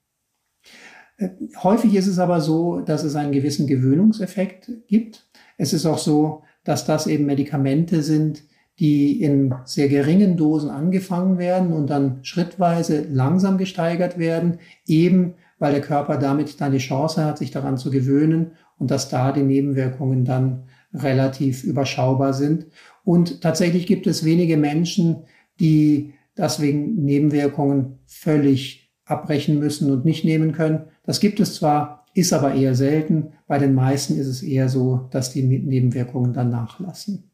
Äh, 1.16 1.30
häufig 1.62 1.94
ist 1.94 2.06
es 2.06 2.18
aber 2.18 2.40
so, 2.40 2.80
dass 2.80 3.04
es 3.04 3.16
einen 3.16 3.32
gewissen 3.32 3.66
Gewöhnungseffekt 3.66 4.70
gibt. 4.86 5.28
Es 5.56 5.72
ist 5.72 5.86
auch 5.86 5.98
so, 5.98 6.44
dass 6.64 6.84
das 6.84 7.06
eben 7.06 7.26
Medikamente 7.26 8.02
sind, 8.02 8.42
die 8.80 9.22
in 9.22 9.54
sehr 9.64 9.88
geringen 9.88 10.36
Dosen 10.36 10.70
angefangen 10.70 11.38
werden 11.38 11.72
und 11.72 11.88
dann 11.90 12.20
schrittweise 12.22 13.06
langsam 13.10 13.58
gesteigert 13.58 14.18
werden, 14.18 14.58
eben 14.86 15.34
weil 15.58 15.72
der 15.72 15.80
Körper 15.80 16.18
damit 16.18 16.60
dann 16.60 16.72
die 16.72 16.78
Chance 16.78 17.24
hat, 17.24 17.38
sich 17.38 17.50
daran 17.50 17.78
zu 17.78 17.90
gewöhnen 17.90 18.52
und 18.78 18.90
dass 18.90 19.08
da 19.08 19.32
die 19.32 19.42
Nebenwirkungen 19.42 20.24
dann 20.24 20.64
relativ 20.94 21.64
überschaubar 21.64 22.32
sind. 22.32 22.66
Und 23.04 23.40
tatsächlich 23.40 23.86
gibt 23.86 24.06
es 24.06 24.24
wenige 24.24 24.56
Menschen, 24.56 25.24
die 25.60 26.14
deswegen 26.36 27.04
Nebenwirkungen 27.04 27.98
völlig 28.06 28.92
abbrechen 29.04 29.58
müssen 29.58 29.90
und 29.90 30.04
nicht 30.04 30.24
nehmen 30.24 30.52
können. 30.52 30.84
Das 31.04 31.18
gibt 31.20 31.40
es 31.40 31.54
zwar, 31.54 32.06
ist 32.14 32.32
aber 32.32 32.54
eher 32.54 32.74
selten. 32.74 33.32
Bei 33.46 33.58
den 33.58 33.74
meisten 33.74 34.16
ist 34.16 34.26
es 34.26 34.42
eher 34.42 34.68
so, 34.68 35.08
dass 35.10 35.32
die 35.32 35.42
Nebenwirkungen 35.42 36.32
dann 36.32 36.50
nachlassen. 36.50 37.27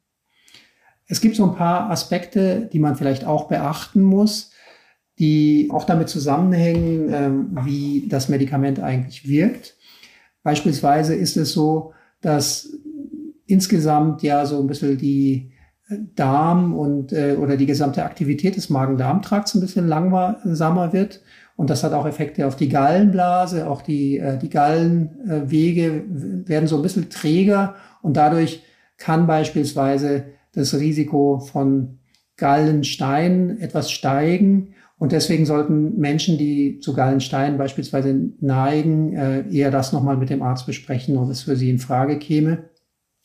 Es 1.06 1.20
gibt 1.20 1.37
so 1.37 1.44
ein 1.44 1.54
paar 1.54 1.90
Aspekte, 1.90 2.68
die 2.73 2.78
man 2.78 2.96
vielleicht 2.96 3.26
auch 3.26 3.49
beachten 3.49 4.02
muss, 4.02 4.50
die 5.18 5.68
auch 5.70 5.84
damit 5.84 6.08
zusammenhängen, 6.08 7.12
ähm, 7.12 7.58
wie 7.64 8.06
das 8.08 8.28
Medikament 8.28 8.80
eigentlich 8.80 9.28
wirkt. 9.28 9.76
Beispielsweise 10.42 11.14
ist 11.14 11.37
es 11.37 11.52
so, 11.52 11.92
dass 12.20 12.68
insgesamt 13.46 14.23
ja 14.23 14.46
so 14.46 14.61
ein 14.61 14.66
bisschen 14.66 14.99
die 14.99 15.52
äh, 15.88 15.96
Darm 16.14 16.75
und 16.75 17.12
äh, 17.12 17.37
oder 17.38 17.56
die 17.56 17.66
gesamte 17.66 18.04
Aktivität 18.04 18.56
des 18.56 18.70
Magen-Darm-Trakts 18.70 19.54
ein 19.54 19.61
bisschen 19.61 19.87
langsamer 19.87 20.92
wird. 20.92 21.20
Und 21.56 21.70
das 21.70 21.84
hat 21.84 21.92
auch 21.92 22.06
Effekte 22.06 22.46
auf 22.46 22.56
die 22.56 22.68
Gallenblase, 22.68 23.68
auch 23.68 23.82
die, 23.82 24.18
äh, 24.18 24.38
die 24.38 24.50
Gallenwege 24.50 26.02
werden 26.08 26.66
so 26.66 26.76
ein 26.76 26.82
bisschen 26.82 27.11
träger 27.11 27.76
und 28.02 28.16
dadurch 28.16 28.64
kann 28.96 29.26
beispielsweise 29.26 30.25
das 30.54 30.75
Risiko 30.75 31.38
von 31.38 31.99
Gallenstein 32.37 33.58
etwas 33.61 33.90
steigen. 33.90 34.75
Und 34.99 35.12
deswegen 35.12 35.44
sollten 35.44 35.99
Menschen, 35.99 36.38
die 36.38 36.78
zu 36.80 36.94
Gallensteinen 36.94 37.58
beispielsweise 37.58 38.30
neigen, 38.40 39.14
äh, 39.14 39.49
eher 39.50 39.70
das 39.70 39.92
nochmal 39.92 40.16
mit 40.16 40.30
dem 40.30 40.42
Arzt 40.42 40.66
besprechen, 40.66 41.16
ob 41.16 41.30
es 41.30 41.42
für 41.42 41.56
sie 41.56 41.70
in 41.70 41.78
Frage 41.78 42.18
käme. 42.18 42.70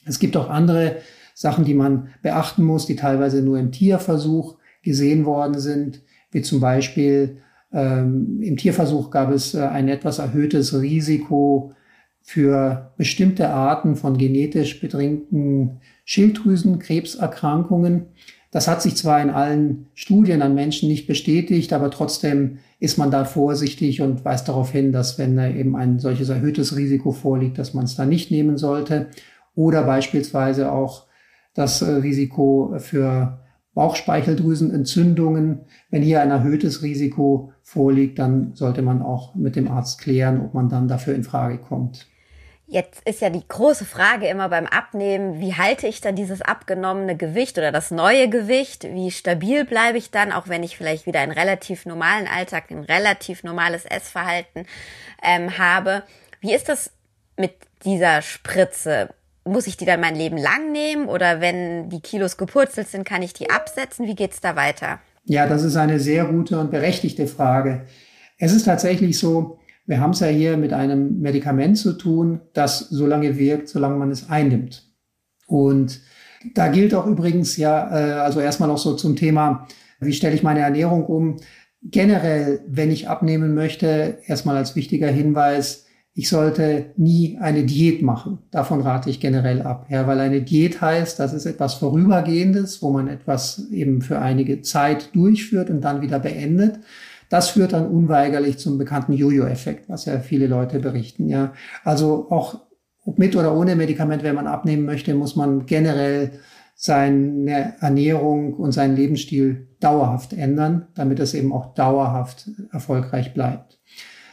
Es 0.05 0.19
gibt 0.19 0.36
auch 0.36 0.50
andere 0.50 0.98
Sachen, 1.33 1.65
die 1.65 1.74
man 1.74 2.09
beachten 2.21 2.63
muss, 2.63 2.86
die 2.86 2.95
teilweise 2.95 3.41
nur 3.41 3.59
im 3.59 3.71
Tierversuch 3.71 4.57
gesehen 4.83 5.25
worden 5.25 5.59
sind, 5.59 6.01
wie 6.31 6.41
zum 6.41 6.59
Beispiel 6.59 7.38
ähm, 7.71 8.41
im 8.41 8.57
Tierversuch 8.57 9.12
gab 9.12 9.31
es 9.31 9.53
äh, 9.53 9.62
ein 9.62 9.88
etwas 9.88 10.19
erhöhtes 10.19 10.79
Risiko 10.79 11.74
für 12.21 12.91
bestimmte 12.98 13.50
Arten 13.50 13.95
von 13.95 14.17
genetisch 14.17 14.79
bedingten 14.81 15.79
Schilddrüsenkrebserkrankungen. 16.10 18.08
Das 18.50 18.68
hat 18.68 18.82
sich 18.82 18.96
zwar 18.96 19.22
in 19.22 19.30
allen 19.30 19.89
Studien 19.94 20.42
an 20.42 20.56
Menschen 20.56 20.89
nicht 20.89 21.06
bestätigt, 21.06 21.72
aber 21.72 21.92
trotzdem 21.92 22.58
ist 22.80 22.98
man 22.98 23.12
da 23.12 23.25
vorsichtig 23.25 24.01
und 24.01 24.25
weist 24.25 24.50
darauf 24.50 24.72
hin, 24.72 24.92
dass 24.92 25.20
wenn 25.20 25.38
eben 25.38 25.75
ein 25.75 26.00
solches 26.00 26.30
erhöhtes 26.30 26.75
Risiko 26.75 27.12
vorliegt, 27.12 27.60
dass 27.60 27.75
man 27.75 27.86
es 27.86 27.94
da 27.94 28.08
nicht 28.08 28.32
nehmen 28.32 28.58
sollte. 28.58 29.10
Oder 29.54 29.84
beispielsweise 29.84 30.72
auch 30.72 31.06
das 31.54 31.84
äh, 31.84 31.92
Risiko 31.92 32.74
für 32.80 33.38
Bauchspeicheldrüsenentzündungen. 33.75 35.60
Wenn 35.92 36.01
hier 36.01 36.22
ein 36.22 36.32
erhöhtes 36.32 36.82
Risiko 36.82 37.54
vorliegt, 37.62 38.18
dann 38.18 38.56
sollte 38.56 38.82
man 38.82 39.04
auch 39.04 39.36
mit 39.36 39.56
dem 39.56 39.68
Arzt 39.68 40.01
klären, 40.01 40.42
ob 40.42 40.56
man 40.56 40.70
dann 40.70 40.88
dafür 40.88 41.13
in 41.13 41.24
Frage 41.24 41.60
kommt. 41.60 42.08
Jetzt 42.72 43.02
ist 43.06 43.22
ja 43.22 43.32
die 43.32 43.48
große 43.48 43.84
Frage 43.84 44.28
immer 44.28 44.48
beim 44.48 44.68
Abnehmen, 44.68 45.40
wie 45.40 45.56
halte 45.56 45.88
ich 45.88 46.02
dann 46.02 46.16
dieses 46.16 46.44
abgenommene 46.44 47.18
Gewicht 47.18 47.58
oder 47.58 47.72
das 47.72 47.90
neue 47.90 48.30
Gewicht? 48.30 48.84
Wie 48.84 49.10
stabil 49.10 49.66
bleibe 49.66 49.98
ich 49.98 50.12
dann, 50.12 50.32
auch 50.32 50.50
wenn 50.50 50.62
ich 50.62 50.78
vielleicht 50.78 51.08
wieder 51.08 51.20
einen 51.22 51.32
relativ 51.32 51.88
normalen 51.88 52.28
Alltag, 52.28 52.70
ein 52.70 52.84
relativ 52.84 53.44
normales 53.44 53.86
Essverhalten 53.86 54.68
ähm, 55.24 55.58
habe? 55.58 56.04
Wie 56.42 56.54
ist 56.54 56.70
das 56.70 56.92
mit 57.38 57.56
dieser 57.86 58.22
Spritze? 58.22 59.10
Muss 59.46 59.66
ich 59.66 59.76
die 59.76 59.86
dann 59.86 60.00
mein 60.00 60.16
Leben 60.16 60.38
lang 60.38 60.72
nehmen 60.72 61.08
oder 61.10 61.42
wenn 61.42 61.90
die 61.90 62.02
Kilos 62.02 62.38
gepurzelt 62.38 62.88
sind, 62.88 63.04
kann 63.04 63.24
ich 63.24 63.34
die 63.34 63.50
absetzen? 63.50 64.06
Wie 64.06 64.16
geht's 64.16 64.42
da 64.42 64.56
weiter? 64.56 65.00
Ja, 65.26 65.48
das 65.48 65.64
ist 65.64 65.76
eine 65.76 66.00
sehr 66.00 66.26
gute 66.26 66.60
und 66.60 66.70
berechtigte 66.70 67.26
Frage. 67.26 67.88
Es 68.38 68.54
ist 68.54 68.66
tatsächlich 68.66 69.18
so, 69.18 69.59
wir 69.89 70.00
haben 70.00 70.12
es 70.12 70.19
ja 70.19 70.27
hier 70.27 70.55
mit 70.55 70.72
einem 70.72 71.19
Medikament 71.19 71.75
zu 71.75 71.93
tun, 71.93 72.41
das 72.53 72.77
so 72.77 73.08
lange 73.08 73.39
wirkt, 73.39 73.69
solange 73.69 73.98
man 73.98 74.12
es 74.12 74.29
einnimmt. 74.29 74.88
Und 75.48 76.01
da 76.53 76.67
gilt 76.67 76.93
auch 76.93 77.08
übrigens 77.08 77.58
ja, 77.58 77.89
äh, 77.89 78.12
also 78.19 78.39
erstmal 78.39 78.69
auch 78.69 78.77
so 78.77 78.96
zum 78.96 79.15
Thema, 79.15 79.67
wie 80.00 80.13
stelle 80.13 80.36
ich 80.36 80.43
meine 80.43 80.60
Ernährung 80.60 81.08
um? 81.08 81.38
Generell, 81.81 82.62
wenn 82.67 82.91
ich 82.91 83.10
abnehmen 83.10 83.55
möchte, 83.55 84.19
erstmal 84.27 84.58
als 84.58 84.75
wichtiger 84.75 85.08
Hinweis, 85.08 85.88
ich 86.13 86.29
sollte 86.29 86.91
nie 86.96 87.39
eine 87.41 87.63
Diät 87.63 88.03
machen. 88.03 88.38
Davon 88.51 88.81
rate 88.81 89.10
ich 89.10 89.19
generell 89.19 89.63
ab. 89.63 89.88
Ja, 89.89 90.05
weil 90.05 90.19
eine 90.19 90.41
Diät 90.43 90.81
heißt, 90.81 91.19
das 91.19 91.34
ist 91.34 91.48
etwas 91.48 91.75
Vorübergehendes, 91.75 92.84
wo 92.84 92.91
man 92.91 93.08
etwas 93.08 93.69
eben 93.72 94.03
für 94.03 94.19
einige 94.19 94.62
Zeit 94.62 95.15
durchführt 95.15 95.72
und 95.72 95.81
dann 95.81 96.03
wieder 96.03 96.19
beendet. 96.19 96.79
Das 97.29 97.50
führt 97.50 97.74
dann 97.74 97.88
unweigerlich 97.88 98.57
zum 98.57 98.77
bekannten 98.77 99.13
Jojo-Effekt, 99.13 99.88
was 99.88 100.05
ja 100.05 100.19
viele 100.19 100.48
Leute 100.48 100.79
berichten. 100.79 101.29
Ja, 101.29 101.53
also 101.83 102.27
auch 102.29 102.59
ob 103.05 103.17
mit 103.17 103.36
oder 103.36 103.55
ohne 103.55 103.75
Medikament, 103.75 104.24
wenn 104.24 104.36
man 104.36 104.48
abnehmen 104.48 104.86
möchte, 104.86 105.15
muss 105.15 105.36
man 105.36 105.65
generell 105.65 106.31
seine 106.75 107.75
Ernährung 107.81 108.53
und 108.53 108.71
seinen 108.71 108.95
Lebensstil 108.95 109.67
dauerhaft 109.79 110.33
ändern, 110.33 110.88
damit 110.95 111.19
es 111.19 111.33
eben 111.33 111.51
auch 111.51 111.74
dauerhaft 111.74 112.50
erfolgreich 112.71 113.33
bleibt. 113.33 113.79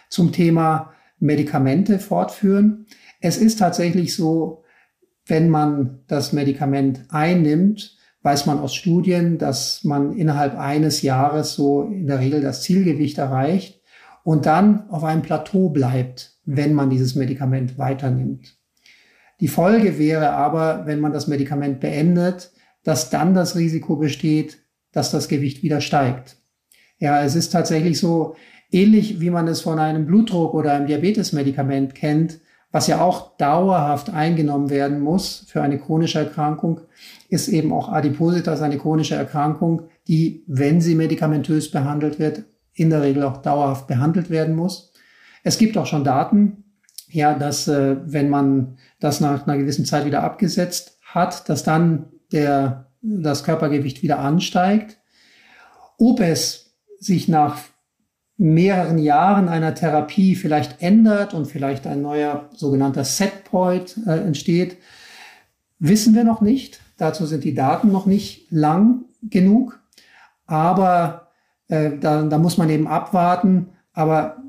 Zum 0.08 0.32
Thema 0.32 0.92
Medikamente 1.18 1.98
fortführen. 1.98 2.86
Es 3.20 3.36
ist 3.36 3.58
tatsächlich 3.58 4.14
so, 4.14 4.62
wenn 5.26 5.48
man 5.48 6.00
das 6.06 6.32
Medikament 6.32 7.04
einnimmt, 7.08 7.95
weiß 8.26 8.46
man 8.46 8.58
aus 8.58 8.74
Studien, 8.74 9.38
dass 9.38 9.84
man 9.84 10.12
innerhalb 10.12 10.58
eines 10.58 11.00
Jahres 11.02 11.54
so 11.54 11.84
in 11.84 12.08
der 12.08 12.18
Regel 12.18 12.40
das 12.40 12.62
Zielgewicht 12.62 13.18
erreicht 13.18 13.80
und 14.24 14.46
dann 14.46 14.90
auf 14.90 15.04
einem 15.04 15.22
Plateau 15.22 15.68
bleibt, 15.68 16.32
wenn 16.44 16.74
man 16.74 16.90
dieses 16.90 17.14
Medikament 17.14 17.78
weiternimmt. 17.78 18.56
Die 19.38 19.46
Folge 19.46 19.96
wäre 20.00 20.32
aber, 20.32 20.86
wenn 20.86 20.98
man 20.98 21.12
das 21.12 21.28
Medikament 21.28 21.78
beendet, 21.78 22.50
dass 22.82 23.10
dann 23.10 23.32
das 23.32 23.54
Risiko 23.54 23.94
besteht, 23.94 24.58
dass 24.90 25.12
das 25.12 25.28
Gewicht 25.28 25.62
wieder 25.62 25.80
steigt. 25.80 26.36
Ja, 26.98 27.22
es 27.22 27.36
ist 27.36 27.50
tatsächlich 27.50 28.00
so 28.00 28.34
ähnlich, 28.72 29.20
wie 29.20 29.30
man 29.30 29.46
es 29.46 29.60
von 29.60 29.78
einem 29.78 30.04
Blutdruck 30.04 30.52
oder 30.52 30.72
einem 30.72 30.88
Diabetesmedikament 30.88 31.94
kennt, 31.94 32.40
was 32.76 32.88
ja 32.88 33.00
auch 33.00 33.38
dauerhaft 33.38 34.10
eingenommen 34.10 34.68
werden 34.68 35.00
muss 35.00 35.46
für 35.48 35.62
eine 35.62 35.78
chronische 35.78 36.18
Erkrankung, 36.18 36.82
ist 37.30 37.48
eben 37.48 37.72
auch 37.72 37.88
Adipositas 37.88 38.60
eine 38.60 38.76
chronische 38.76 39.14
Erkrankung, 39.14 39.88
die, 40.08 40.44
wenn 40.46 40.82
sie 40.82 40.94
medikamentös 40.94 41.70
behandelt 41.70 42.18
wird, 42.18 42.44
in 42.74 42.90
der 42.90 43.00
Regel 43.00 43.22
auch 43.22 43.38
dauerhaft 43.38 43.86
behandelt 43.86 44.28
werden 44.28 44.54
muss. 44.54 44.92
Es 45.42 45.56
gibt 45.56 45.78
auch 45.78 45.86
schon 45.86 46.04
Daten, 46.04 46.64
ja, 47.08 47.32
dass 47.32 47.66
äh, 47.66 47.96
wenn 48.04 48.28
man 48.28 48.76
das 49.00 49.22
nach 49.22 49.46
einer 49.46 49.56
gewissen 49.56 49.86
Zeit 49.86 50.04
wieder 50.04 50.22
abgesetzt 50.22 50.98
hat, 51.00 51.48
dass 51.48 51.62
dann 51.62 52.10
der, 52.30 52.90
das 53.00 53.42
Körpergewicht 53.42 54.02
wieder 54.02 54.18
ansteigt. 54.18 54.98
Ob 55.96 56.20
es 56.20 56.76
sich 57.00 57.26
nach 57.26 57.56
mehreren 58.38 58.98
Jahren 58.98 59.48
einer 59.48 59.74
Therapie 59.74 60.34
vielleicht 60.34 60.82
ändert 60.82 61.32
und 61.34 61.46
vielleicht 61.46 61.86
ein 61.86 62.02
neuer 62.02 62.50
sogenannter 62.54 63.04
Setpoint 63.04 63.96
äh, 64.06 64.18
entsteht, 64.18 64.76
wissen 65.78 66.14
wir 66.14 66.24
noch 66.24 66.40
nicht. 66.40 66.80
Dazu 66.98 67.26
sind 67.26 67.44
die 67.44 67.54
Daten 67.54 67.90
noch 67.90 68.06
nicht 68.06 68.50
lang 68.50 69.04
genug. 69.22 69.80
Aber 70.46 71.28
äh, 71.68 71.98
da, 71.98 72.22
da 72.22 72.38
muss 72.38 72.58
man 72.58 72.70
eben 72.70 72.86
abwarten. 72.86 73.70
Aber 73.92 74.42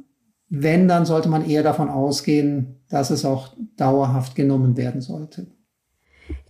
wenn, 0.49 0.87
dann 0.87 1.05
sollte 1.05 1.29
man 1.29 1.49
eher 1.49 1.63
davon 1.63 1.89
ausgehen, 1.89 2.81
dass 2.89 3.09
es 3.09 3.25
auch 3.25 3.53
dauerhaft 3.75 4.35
genommen 4.35 4.77
werden 4.77 5.01
sollte. 5.01 5.47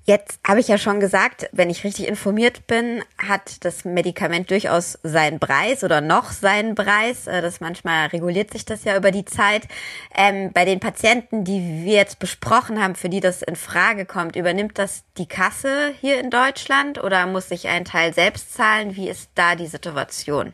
Jetzt 0.09 0.39
habe 0.47 0.61
ich 0.61 0.69
ja 0.69 0.77
schon 0.77 1.01
gesagt, 1.01 1.49
wenn 1.51 1.69
ich 1.69 1.83
richtig 1.83 2.07
informiert 2.07 2.65
bin, 2.65 3.01
hat 3.17 3.65
das 3.65 3.83
Medikament 3.83 4.49
durchaus 4.49 4.97
seinen 5.03 5.37
Preis 5.37 5.83
oder 5.83 5.99
noch 5.99 6.31
seinen 6.31 6.75
Preis. 6.75 7.27
Äh, 7.27 7.41
das 7.41 7.59
manchmal 7.59 8.07
reguliert 8.07 8.53
sich 8.53 8.63
das 8.63 8.85
ja 8.85 8.95
über 8.95 9.11
die 9.11 9.25
Zeit. 9.25 9.67
Ähm, 10.15 10.51
bei 10.53 10.63
den 10.63 10.79
Patienten, 10.79 11.43
die 11.43 11.83
wir 11.83 11.95
jetzt 11.95 12.19
besprochen 12.19 12.81
haben, 12.81 12.95
für 12.95 13.09
die 13.09 13.19
das 13.19 13.41
in 13.41 13.57
Frage 13.57 14.05
kommt, 14.05 14.37
übernimmt 14.37 14.79
das 14.79 15.03
die 15.17 15.25
Kasse 15.25 15.91
hier 15.99 16.21
in 16.21 16.29
Deutschland 16.29 17.03
oder 17.03 17.27
muss 17.27 17.49
sich 17.49 17.67
ein 17.67 17.83
Teil 17.83 18.13
selbst 18.13 18.53
zahlen? 18.53 18.95
Wie 18.95 19.09
ist 19.09 19.31
da 19.35 19.55
die 19.55 19.67
Situation? 19.67 20.53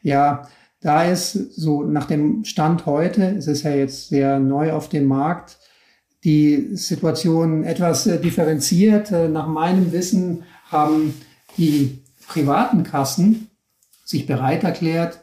Ja, 0.00 0.48
da 0.80 1.04
ist 1.04 1.32
so 1.32 1.82
nach 1.82 2.06
dem 2.06 2.42
Stand 2.46 2.86
heute, 2.86 3.36
es 3.36 3.48
ist 3.48 3.64
ja 3.64 3.72
jetzt 3.72 4.08
sehr 4.08 4.38
neu 4.38 4.72
auf 4.72 4.88
dem 4.88 5.04
Markt, 5.04 5.58
die 6.24 6.70
Situation 6.76 7.64
etwas 7.64 8.06
äh, 8.06 8.20
differenziert. 8.20 9.12
Äh, 9.12 9.28
nach 9.28 9.46
meinem 9.46 9.92
Wissen 9.92 10.44
haben 10.66 11.14
die 11.56 12.02
privaten 12.26 12.82
Kassen 12.82 13.50
sich 14.04 14.26
bereit 14.26 14.64
erklärt, 14.64 15.20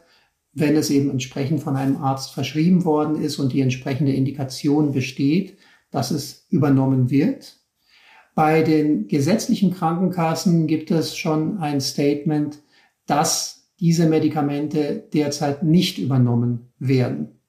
wenn 0.53 0.75
es 0.75 0.89
eben 0.89 1.10
entsprechend 1.10 1.62
von 1.62 1.75
einem 1.75 1.98
Arzt 1.98 2.34
verschrieben 2.34 2.86
worden 2.86 3.22
ist 3.22 3.39
und 3.39 3.53
die 3.53 3.62
entsprechende 3.62 4.13
Indikation 4.13 4.91
besteht, 4.91 5.58
dass 5.91 6.12
es 6.12 6.46
übernommen 6.50 7.10
wird. 7.10 7.58
Bei 8.36 8.62
den 8.62 9.08
gesetzlichen 9.08 9.74
Krankenkassen 9.74 10.67
gibt 10.67 10.91
es 10.91 11.17
schon 11.17 11.58
ein 11.58 11.81
Statement, 11.81 12.60
dass 13.05 13.70
diese 13.79 14.08
Medikamente 14.08 15.08
derzeit 15.13 15.63
nicht 15.63 15.98
übernommen 15.98 16.72
werden. 16.79 17.39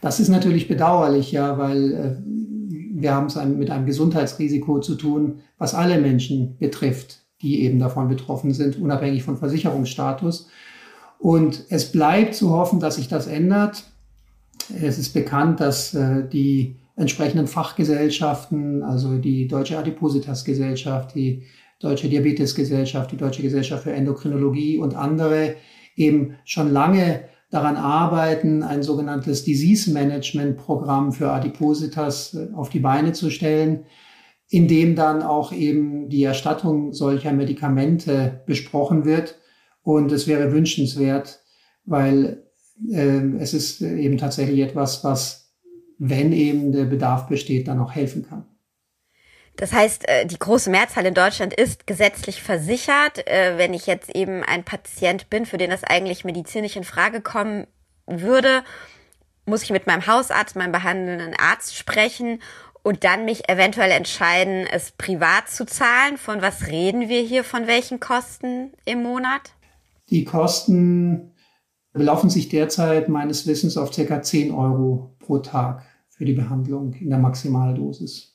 Das 0.00 0.20
ist 0.20 0.28
natürlich 0.28 0.68
bedauerlich, 0.68 1.32
ja, 1.32 1.58
weil 1.58 1.92
äh, 1.92 2.39
wir 3.00 3.14
haben 3.14 3.26
es 3.26 3.36
mit 3.36 3.70
einem 3.70 3.86
Gesundheitsrisiko 3.86 4.80
zu 4.80 4.94
tun, 4.94 5.40
was 5.58 5.74
alle 5.74 6.00
Menschen 6.00 6.56
betrifft, 6.58 7.22
die 7.42 7.62
eben 7.62 7.78
davon 7.78 8.08
betroffen 8.08 8.52
sind, 8.52 8.78
unabhängig 8.78 9.22
von 9.22 9.36
Versicherungsstatus. 9.36 10.48
Und 11.18 11.64
es 11.68 11.92
bleibt 11.92 12.34
zu 12.34 12.50
hoffen, 12.50 12.80
dass 12.80 12.96
sich 12.96 13.08
das 13.08 13.26
ändert. 13.26 13.84
Es 14.80 14.98
ist 14.98 15.12
bekannt, 15.12 15.60
dass 15.60 15.94
äh, 15.94 16.26
die 16.28 16.76
entsprechenden 16.96 17.46
Fachgesellschaften, 17.46 18.82
also 18.82 19.16
die 19.16 19.48
Deutsche 19.48 19.78
Adipositas 19.78 20.44
Gesellschaft, 20.44 21.14
die 21.14 21.44
Deutsche 21.78 22.08
Diabetesgesellschaft, 22.08 23.12
die 23.12 23.16
Deutsche 23.16 23.42
Gesellschaft 23.42 23.84
für 23.84 23.92
Endokrinologie 23.92 24.78
und 24.78 24.94
andere 24.94 25.56
eben 25.96 26.36
schon 26.44 26.70
lange 26.70 27.22
daran 27.50 27.76
arbeiten, 27.76 28.62
ein 28.62 28.82
sogenanntes 28.82 29.44
Disease 29.44 29.90
Management 29.90 30.56
Programm 30.56 31.12
für 31.12 31.30
Adipositas 31.32 32.34
äh, 32.34 32.48
auf 32.54 32.70
die 32.70 32.80
Beine 32.80 33.12
zu 33.12 33.30
stellen, 33.30 33.84
in 34.48 34.68
dem 34.68 34.96
dann 34.96 35.22
auch 35.22 35.52
eben 35.52 36.08
die 36.08 36.24
Erstattung 36.24 36.92
solcher 36.92 37.32
Medikamente 37.32 38.42
besprochen 38.46 39.04
wird. 39.04 39.36
Und 39.82 40.12
es 40.12 40.26
wäre 40.26 40.52
wünschenswert, 40.52 41.40
weil 41.84 42.44
äh, 42.90 43.20
es 43.38 43.54
ist 43.54 43.80
eben 43.80 44.16
tatsächlich 44.16 44.60
etwas, 44.60 45.04
was, 45.04 45.52
wenn 45.98 46.32
eben 46.32 46.72
der 46.72 46.84
Bedarf 46.84 47.26
besteht, 47.26 47.68
dann 47.68 47.80
auch 47.80 47.92
helfen 47.92 48.22
kann. 48.22 48.46
Das 49.60 49.74
heißt, 49.74 50.08
äh, 50.08 50.24
die 50.24 50.38
große 50.38 50.70
Mehrzahl 50.70 51.04
in 51.04 51.12
Deutschland 51.12 51.52
ist 51.52 51.86
gesetzlich 51.86 52.42
versichert. 52.42 53.28
Äh, 53.28 53.58
wenn 53.58 53.74
ich 53.74 53.86
jetzt 53.86 54.08
eben 54.16 54.42
ein 54.42 54.64
Patient 54.64 55.28
bin, 55.28 55.44
für 55.44 55.58
den 55.58 55.68
das 55.68 55.84
eigentlich 55.84 56.24
medizinisch 56.24 56.76
in 56.76 56.84
Frage 56.84 57.20
kommen 57.20 57.66
würde, 58.06 58.62
muss 59.44 59.62
ich 59.62 59.70
mit 59.70 59.86
meinem 59.86 60.06
Hausarzt, 60.06 60.56
meinem 60.56 60.72
behandelnden 60.72 61.34
Arzt 61.38 61.76
sprechen 61.76 62.40
und 62.82 63.04
dann 63.04 63.26
mich 63.26 63.50
eventuell 63.50 63.90
entscheiden, 63.90 64.66
es 64.66 64.92
privat 64.92 65.50
zu 65.50 65.66
zahlen. 65.66 66.16
Von 66.16 66.40
was 66.40 66.68
reden 66.68 67.10
wir 67.10 67.20
hier? 67.20 67.44
Von 67.44 67.66
welchen 67.66 68.00
Kosten 68.00 68.72
im 68.86 69.02
Monat? 69.02 69.52
Die 70.08 70.24
Kosten 70.24 71.34
belaufen 71.92 72.30
sich 72.30 72.48
derzeit 72.48 73.10
meines 73.10 73.46
Wissens 73.46 73.76
auf 73.76 73.90
ca. 73.94 74.22
10 74.22 74.52
Euro 74.52 75.14
pro 75.18 75.40
Tag 75.40 75.82
für 76.08 76.24
die 76.24 76.32
Behandlung 76.32 76.94
in 76.94 77.10
der 77.10 77.18
Maximaldosis. 77.18 78.29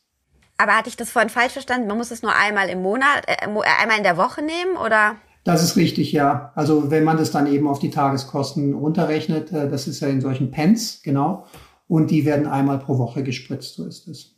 Aber 0.57 0.77
hatte 0.77 0.89
ich 0.89 0.97
das 0.97 1.09
vorhin 1.09 1.29
falsch 1.29 1.53
verstanden? 1.53 1.87
Man 1.87 1.97
muss 1.97 2.11
es 2.11 2.21
nur 2.21 2.33
einmal 2.33 2.69
im 2.69 2.81
Monat, 2.81 3.27
äh, 3.27 3.45
äh, 3.45 3.81
einmal 3.81 3.97
in 3.97 4.03
der 4.03 4.17
Woche 4.17 4.41
nehmen, 4.41 4.77
oder? 4.77 5.17
Das 5.43 5.63
ist 5.63 5.75
richtig, 5.75 6.11
ja. 6.11 6.51
Also 6.55 6.89
wenn 6.89 7.03
man 7.03 7.17
das 7.17 7.31
dann 7.31 7.45
eben 7.47 7.67
auf 7.67 7.79
die 7.79 7.91
Tageskosten 7.91 8.73
runterrechnet, 8.73 9.51
äh, 9.51 9.69
das 9.69 9.87
ist 9.87 9.99
ja 9.99 10.07
in 10.07 10.21
solchen 10.21 10.51
Pens, 10.51 11.01
genau. 11.03 11.45
Und 11.87 12.09
die 12.09 12.25
werden 12.25 12.47
einmal 12.47 12.79
pro 12.79 12.97
Woche 12.97 13.21
gespritzt, 13.21 13.75
so 13.75 13.85
ist 13.85 14.07
es. 14.07 14.31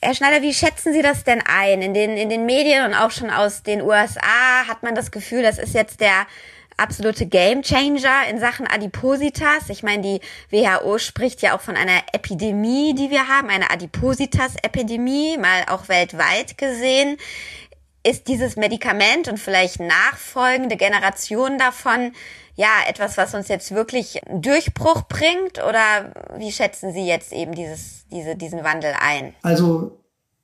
Herr 0.00 0.14
Schneider, 0.14 0.42
wie 0.42 0.52
schätzen 0.52 0.92
Sie 0.92 1.00
das 1.00 1.24
denn 1.24 1.42
ein? 1.46 1.80
In 1.80 1.94
den, 1.94 2.10
in 2.18 2.28
den 2.28 2.44
Medien 2.44 2.84
und 2.84 2.94
auch 2.94 3.10
schon 3.10 3.30
aus 3.30 3.62
den 3.62 3.80
USA 3.80 4.66
hat 4.68 4.82
man 4.82 4.94
das 4.94 5.10
Gefühl, 5.10 5.42
das 5.42 5.58
ist 5.58 5.74
jetzt 5.74 6.00
der 6.00 6.26
absolute 6.76 7.26
Gamechanger 7.26 8.28
in 8.30 8.38
Sachen 8.38 8.66
Adipositas. 8.66 9.68
Ich 9.68 9.82
meine, 9.82 10.02
die 10.02 10.20
WHO 10.50 10.98
spricht 10.98 11.42
ja 11.42 11.56
auch 11.56 11.60
von 11.60 11.76
einer 11.76 12.02
Epidemie, 12.12 12.94
die 12.94 13.10
wir 13.10 13.28
haben, 13.28 13.48
eine 13.48 13.70
Adipositas-Epidemie, 13.70 15.36
mal 15.38 15.64
auch 15.68 15.88
weltweit 15.88 16.58
gesehen. 16.58 17.16
Ist 18.06 18.28
dieses 18.28 18.56
Medikament 18.56 19.28
und 19.28 19.38
vielleicht 19.38 19.80
nachfolgende 19.80 20.76
Generationen 20.76 21.58
davon 21.58 22.12
ja 22.54 22.68
etwas, 22.88 23.16
was 23.16 23.34
uns 23.34 23.48
jetzt 23.48 23.74
wirklich 23.74 24.20
Durchbruch 24.30 25.02
bringt? 25.08 25.64
Oder 25.66 26.12
wie 26.38 26.52
schätzen 26.52 26.92
Sie 26.92 27.06
jetzt 27.06 27.32
eben 27.32 27.54
dieses, 27.54 28.06
diese, 28.08 28.36
diesen 28.36 28.62
Wandel 28.62 28.92
ein? 29.00 29.34
Also 29.42 29.98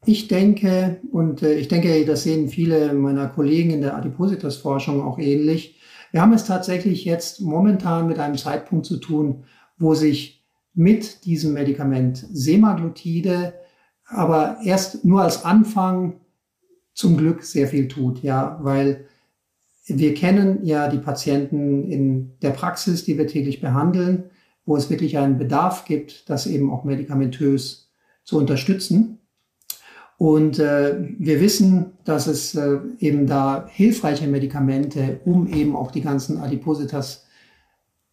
ich 0.07 0.29
denke, 0.29 1.01
und 1.12 1.43
äh, 1.43 1.55
ich 1.55 1.69
denke, 1.69 2.05
das 2.07 2.23
sehen 2.23 2.49
viele 2.49 2.95
meiner 2.95 3.29
Kollegen 3.29 3.71
in 3.71 3.83
der 3.83 3.97
Adipositas-Forschung 3.97 5.03
auch 5.03 5.19
ähnlich, 5.19 5.80
wir 6.12 6.20
haben 6.20 6.33
es 6.33 6.44
tatsächlich 6.44 7.05
jetzt 7.05 7.40
momentan 7.40 8.09
mit 8.09 8.18
einem 8.18 8.37
Zeitpunkt 8.37 8.87
zu 8.87 8.96
tun, 8.96 9.44
wo 9.79 9.94
sich 9.94 10.44
mit 10.75 11.25
diesem 11.25 11.53
Medikament 11.53 12.27
Semaglutide 12.33 13.55
aber 14.07 14.59
erst 14.64 15.05
nur 15.05 15.23
als 15.23 15.44
Anfang 15.44 16.20
zum 16.94 17.16
Glück 17.16 17.44
sehr 17.44 17.68
viel 17.68 17.87
tut, 17.87 18.23
ja, 18.23 18.59
weil 18.62 19.07
wir 19.87 20.14
kennen 20.14 20.64
ja 20.64 20.88
die 20.88 20.99
Patienten 20.99 21.85
in 21.85 22.38
der 22.40 22.51
Praxis, 22.51 23.05
die 23.05 23.18
wir 23.18 23.27
täglich 23.27 23.61
behandeln, 23.61 24.25
wo 24.66 24.77
es 24.77 24.90
wirklich 24.90 25.18
einen 25.18 25.38
Bedarf 25.38 25.85
gibt, 25.85 26.29
das 26.29 26.46
eben 26.46 26.70
auch 26.70 26.85
medikamentös 26.85 27.90
zu 28.25 28.37
unterstützen. 28.38 29.19
Und 30.20 30.59
äh, 30.59 30.96
wir 31.18 31.40
wissen, 31.40 31.92
dass 32.04 32.26
es 32.26 32.54
äh, 32.54 32.76
eben 32.98 33.26
da 33.26 33.66
hilfreiche 33.70 34.26
Medikamente, 34.26 35.18
um 35.24 35.50
eben 35.50 35.74
auch 35.74 35.90
die 35.90 36.02
ganzen 36.02 36.37
Adipositas 36.37 37.24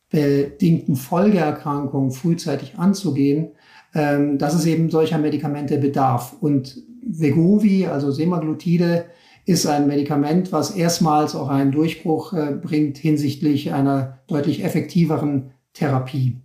bedingten 0.09 0.95
Folgeerkrankungen 0.95 2.11
frühzeitig 2.11 2.75
anzugehen, 2.77 3.49
ähm, 3.93 4.37
dass 4.37 4.53
es 4.53 4.65
eben 4.65 4.89
solcher 4.89 5.17
Medikamente 5.17 5.79
bedarf. 5.79 6.37
Und 6.39 6.81
Vegovi, 7.05 7.87
also 7.87 8.09
Semaglutide, 8.09 9.03
ist 9.45 9.67
ein 9.67 9.87
Medikament, 9.87 10.53
was 10.53 10.71
erstmals 10.71 11.35
auch 11.35 11.49
einen 11.49 11.73
Durchbruch 11.73 12.31
äh, 12.31 12.53
bringt 12.53 12.97
hinsichtlich 12.97 13.73
einer 13.73 14.19
deutlich 14.27 14.63
effektiveren 14.63 15.51
Therapie. 15.73 16.37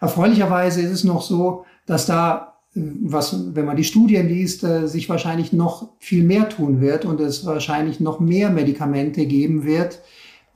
Erfreulicherweise 0.00 0.80
ist 0.80 0.92
es 0.92 1.02
noch 1.02 1.22
so, 1.22 1.64
dass 1.86 2.06
da 2.06 2.51
was, 2.74 3.54
wenn 3.54 3.66
man 3.66 3.76
die 3.76 3.84
Studien 3.84 4.28
liest, 4.28 4.64
äh, 4.64 4.88
sich 4.88 5.08
wahrscheinlich 5.08 5.52
noch 5.52 5.90
viel 5.98 6.24
mehr 6.24 6.48
tun 6.48 6.80
wird 6.80 7.04
und 7.04 7.20
es 7.20 7.44
wahrscheinlich 7.44 8.00
noch 8.00 8.18
mehr 8.18 8.50
Medikamente 8.50 9.26
geben 9.26 9.64
wird, 9.64 10.00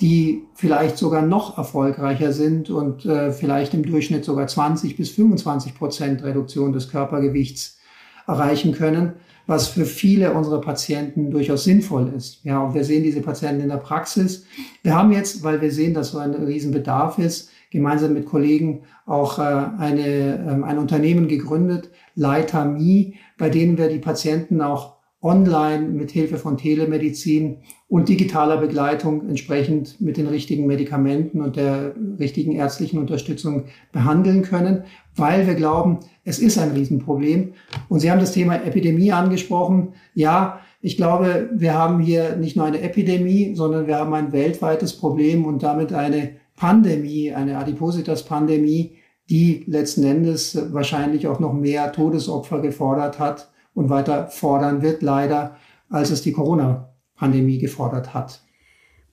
die 0.00 0.44
vielleicht 0.54 0.96
sogar 0.96 1.22
noch 1.22 1.58
erfolgreicher 1.58 2.32
sind 2.32 2.70
und 2.70 3.04
äh, 3.04 3.32
vielleicht 3.32 3.74
im 3.74 3.84
Durchschnitt 3.84 4.24
sogar 4.24 4.46
20 4.46 4.96
bis 4.96 5.10
25 5.10 5.74
Prozent 5.74 6.22
Reduktion 6.22 6.72
des 6.72 6.88
Körpergewichts 6.88 7.78
erreichen 8.26 8.72
können, 8.72 9.14
was 9.46 9.68
für 9.68 9.84
viele 9.84 10.32
unserer 10.32 10.60
Patienten 10.60 11.30
durchaus 11.30 11.64
sinnvoll 11.64 12.12
ist. 12.16 12.40
Ja, 12.44 12.62
und 12.62 12.74
wir 12.74 12.84
sehen 12.84 13.04
diese 13.04 13.20
Patienten 13.20 13.62
in 13.62 13.68
der 13.68 13.76
Praxis. 13.76 14.44
Wir 14.82 14.94
haben 14.94 15.12
jetzt, 15.12 15.42
weil 15.42 15.60
wir 15.60 15.70
sehen, 15.70 15.94
dass 15.94 16.10
so 16.10 16.18
ein 16.18 16.34
Riesenbedarf 16.34 17.18
ist, 17.18 17.50
gemeinsam 17.70 18.12
mit 18.14 18.26
Kollegen 18.26 18.82
auch 19.06 19.38
äh, 19.38 19.42
eine, 19.42 20.46
ähm, 20.48 20.64
ein 20.64 20.78
Unternehmen 20.78 21.28
gegründet, 21.28 21.90
Leiter 22.14 22.64
Me, 22.64 23.14
bei 23.38 23.50
denen 23.50 23.78
wir 23.78 23.88
die 23.88 23.98
Patienten 23.98 24.60
auch 24.60 24.96
online 25.22 25.88
mit 25.88 26.10
Hilfe 26.10 26.36
von 26.36 26.56
Telemedizin 26.56 27.58
und 27.88 28.08
digitaler 28.08 28.58
Begleitung 28.58 29.28
entsprechend 29.28 30.00
mit 30.00 30.16
den 30.16 30.26
richtigen 30.26 30.66
Medikamenten 30.66 31.40
und 31.40 31.56
der 31.56 31.94
richtigen 32.18 32.52
ärztlichen 32.52 32.98
Unterstützung 32.98 33.64
behandeln 33.92 34.42
können, 34.42 34.84
weil 35.14 35.46
wir 35.46 35.54
glauben, 35.54 36.00
es 36.24 36.38
ist 36.38 36.58
ein 36.58 36.72
Riesenproblem. 36.72 37.54
Und 37.88 38.00
Sie 38.00 38.10
haben 38.10 38.20
das 38.20 38.32
Thema 38.32 38.56
Epidemie 38.56 39.12
angesprochen. 39.12 39.94
Ja, 40.14 40.60
ich 40.80 40.96
glaube, 40.96 41.50
wir 41.54 41.74
haben 41.74 42.00
hier 42.00 42.36
nicht 42.36 42.56
nur 42.56 42.66
eine 42.66 42.80
Epidemie, 42.80 43.54
sondern 43.54 43.86
wir 43.86 43.96
haben 43.96 44.14
ein 44.14 44.32
weltweites 44.32 44.92
Problem 44.96 45.44
und 45.44 45.62
damit 45.62 45.92
eine 45.92 46.36
Pandemie, 46.56 47.32
eine 47.32 47.58
Adipositas-Pandemie, 47.58 48.96
die 49.28 49.64
letzten 49.66 50.04
Endes 50.04 50.72
wahrscheinlich 50.72 51.26
auch 51.28 51.40
noch 51.40 51.52
mehr 51.52 51.92
Todesopfer 51.92 52.60
gefordert 52.60 53.18
hat 53.18 53.50
und 53.74 53.90
weiter 53.90 54.28
fordern 54.28 54.82
wird, 54.82 55.02
leider, 55.02 55.56
als 55.90 56.10
es 56.10 56.22
die 56.22 56.32
Corona-Pandemie 56.32 57.58
gefordert 57.58 58.14
hat. 58.14 58.45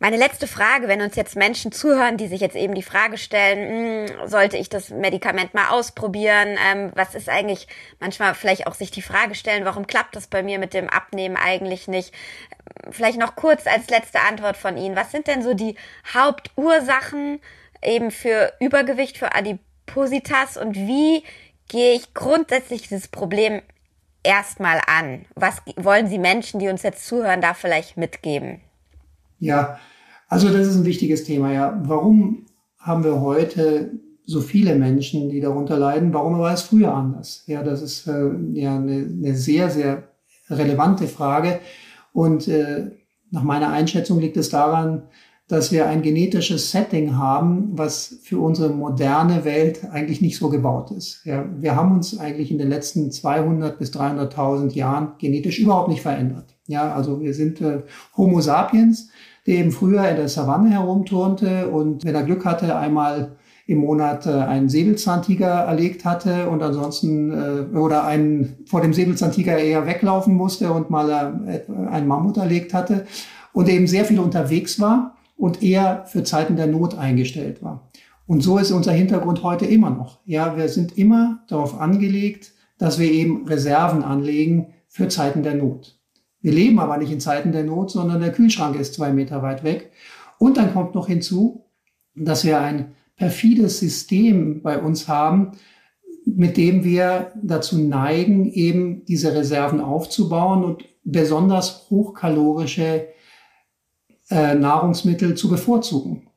Meine 0.03 0.17
letzte 0.17 0.47
Frage, 0.47 0.89
wenn 0.89 1.01
uns 1.01 1.15
jetzt 1.15 1.37
Menschen 1.37 1.71
zuhören, 1.71 2.17
die 2.17 2.27
sich 2.27 2.41
jetzt 2.41 2.57
eben 2.57 2.75
die 2.75 2.83
Frage 2.83 3.17
stellen, 3.17 4.09
hm, 4.09 4.27
sollte 4.27 4.57
ich 4.57 4.67
das 4.67 4.89
Medikament 4.89 5.53
mal 5.53 5.69
ausprobieren? 5.69 6.57
Ähm, 6.69 6.91
was 6.93 7.15
ist 7.15 7.29
eigentlich, 7.29 7.69
manchmal 8.01 8.35
vielleicht 8.35 8.67
auch 8.67 8.73
sich 8.73 8.91
die 8.91 9.01
Frage 9.01 9.33
stellen, 9.33 9.63
warum 9.63 9.87
klappt 9.87 10.17
das 10.17 10.27
bei 10.27 10.43
mir 10.43 10.59
mit 10.59 10.73
dem 10.73 10.89
Abnehmen 10.89 11.37
eigentlich 11.37 11.87
nicht? 11.87 12.13
Vielleicht 12.91 13.17
noch 13.17 13.37
kurz 13.37 13.65
als 13.65 13.89
letzte 13.89 14.19
Antwort 14.19 14.57
von 14.57 14.75
Ihnen. 14.75 14.97
Was 14.97 15.11
sind 15.11 15.27
denn 15.27 15.41
so 15.41 15.53
die 15.53 15.77
Hauptursachen 16.13 17.39
eben 17.81 18.11
für 18.11 18.51
Übergewicht, 18.59 19.17
für 19.17 19.33
Adipositas 19.33 20.57
und 20.57 20.75
wie 20.75 21.23
gehe 21.69 21.93
ich 21.93 22.13
grundsätzlich 22.13 22.81
dieses 22.81 23.07
Problem 23.07 23.61
erstmal 24.21 24.81
an? 24.85 25.23
Was 25.35 25.61
wollen 25.77 26.07
Sie 26.09 26.19
Menschen, 26.19 26.59
die 26.59 26.67
uns 26.67 26.83
jetzt 26.83 27.07
zuhören, 27.07 27.39
da 27.39 27.53
vielleicht 27.53 27.95
mitgeben? 27.95 28.59
Ja, 29.39 29.79
also 30.27 30.49
das 30.49 30.67
ist 30.67 30.75
ein 30.77 30.85
wichtiges 30.85 31.23
Thema, 31.23 31.51
ja. 31.51 31.81
Warum 31.85 32.45
haben 32.77 33.03
wir 33.03 33.21
heute 33.21 33.91
so 34.25 34.41
viele 34.41 34.75
Menschen, 34.75 35.29
die 35.29 35.41
darunter 35.41 35.77
leiden? 35.77 36.13
Warum 36.13 36.39
war 36.39 36.53
es 36.53 36.61
früher 36.61 36.93
anders? 36.93 37.43
Ja, 37.47 37.63
das 37.63 37.81
ist 37.81 38.07
äh, 38.07 38.31
ja 38.53 38.75
eine, 38.75 39.05
eine, 39.05 39.35
sehr, 39.35 39.69
sehr 39.69 40.03
relevante 40.49 41.07
Frage. 41.07 41.59
Und 42.13 42.47
äh, 42.47 42.91
nach 43.31 43.43
meiner 43.43 43.71
Einschätzung 43.71 44.19
liegt 44.19 44.37
es 44.37 44.49
daran, 44.49 45.03
dass 45.47 45.71
wir 45.71 45.87
ein 45.87 46.01
genetisches 46.01 46.71
Setting 46.71 47.17
haben, 47.17 47.71
was 47.73 48.19
für 48.23 48.39
unsere 48.39 48.69
moderne 48.69 49.43
Welt 49.43 49.83
eigentlich 49.91 50.21
nicht 50.21 50.37
so 50.37 50.49
gebaut 50.49 50.91
ist. 50.91 51.25
Ja, 51.25 51.45
wir 51.59 51.75
haben 51.75 51.91
uns 51.91 52.17
eigentlich 52.17 52.49
in 52.49 52.57
den 52.57 52.69
letzten 52.69 53.11
200 53.11 53.77
bis 53.77 53.91
300.000 53.91 54.71
Jahren 54.73 55.11
genetisch 55.17 55.59
überhaupt 55.59 55.89
nicht 55.89 56.01
verändert. 56.01 56.55
Ja, 56.67 56.93
also 56.93 57.19
wir 57.21 57.33
sind 57.33 57.59
äh, 57.59 57.81
Homo 58.15 58.39
sapiens, 58.39 59.09
der 59.45 59.55
eben 59.55 59.71
früher 59.71 60.07
in 60.07 60.15
der 60.15 60.29
Savanne 60.29 60.69
herumturnte 60.69 61.69
und 61.69 62.05
wenn 62.05 62.15
er 62.15 62.23
Glück 62.23 62.45
hatte, 62.45 62.75
einmal 62.75 63.35
im 63.65 63.77
Monat 63.79 64.25
äh, 64.25 64.31
einen 64.31 64.69
Säbelzahntiger 64.69 65.47
erlegt 65.47 66.05
hatte 66.05 66.49
und 66.49 66.61
ansonsten 66.61 67.31
äh, 67.31 67.77
oder 67.77 68.05
einen 68.05 68.57
vor 68.65 68.81
dem 68.81 68.93
Säbelzahntiger 68.93 69.57
eher 69.57 69.85
weglaufen 69.85 70.35
musste 70.35 70.71
und 70.71 70.89
mal 70.89 71.09
äh, 71.47 71.71
einen 71.89 72.07
Mammut 72.07 72.37
erlegt 72.37 72.73
hatte 72.73 73.05
und 73.53 73.69
eben 73.69 73.87
sehr 73.87 74.05
viel 74.05 74.19
unterwegs 74.19 74.79
war 74.79 75.15
und 75.37 75.63
eher 75.63 76.05
für 76.05 76.23
Zeiten 76.23 76.55
der 76.55 76.67
Not 76.67 76.97
eingestellt 76.97 77.63
war. 77.63 77.89
Und 78.25 78.41
so 78.41 78.57
ist 78.57 78.71
unser 78.71 78.91
Hintergrund 78.91 79.43
heute 79.43 79.65
immer 79.65 79.89
noch. 79.89 80.19
Ja, 80.25 80.57
wir 80.57 80.69
sind 80.69 80.97
immer 80.97 81.43
darauf 81.47 81.79
angelegt, 81.79 82.53
dass 82.77 82.99
wir 82.99 83.11
eben 83.11 83.45
Reserven 83.47 84.03
anlegen 84.03 84.73
für 84.87 85.07
Zeiten 85.07 85.43
der 85.43 85.55
Not. 85.55 85.99
Wir 86.43 86.51
leben 86.51 86.77
aber 86.79 86.97
nicht 86.97 87.11
in 87.11 87.21
Zeiten 87.21 87.53
der 87.53 87.63
Not, 87.63 87.89
sondern 87.89 88.21
der 88.21 88.33
Kühlschrank 88.33 88.75
ist 88.75 88.93
zwei 88.93 89.11
Meter 89.11 89.41
weit 89.41 89.63
weg. 89.63 89.91
Und 90.37 90.57
dann 90.57 90.73
kommt 90.73 90.93
noch 90.93 91.07
hinzu, 91.07 91.65
dass 92.15 92.43
wir 92.43 92.59
ein 92.59 92.93
perfides 93.15 93.79
System 93.79 94.61
bei 94.61 94.77
uns 94.77 95.07
haben, 95.07 95.53
mit 96.25 96.57
dem 96.57 96.83
wir 96.83 97.31
dazu 97.41 97.77
neigen, 97.77 98.51
eben 98.51 99.05
diese 99.05 99.33
Reserven 99.33 99.79
aufzubauen 99.79 100.65
und 100.65 100.83
besonders 101.05 101.89
hochkalorische 101.89 103.07
äh, 104.29 104.55
Nahrungsmittel 104.55 105.35
zu 105.35 105.49
bevorzugen. 105.49 106.27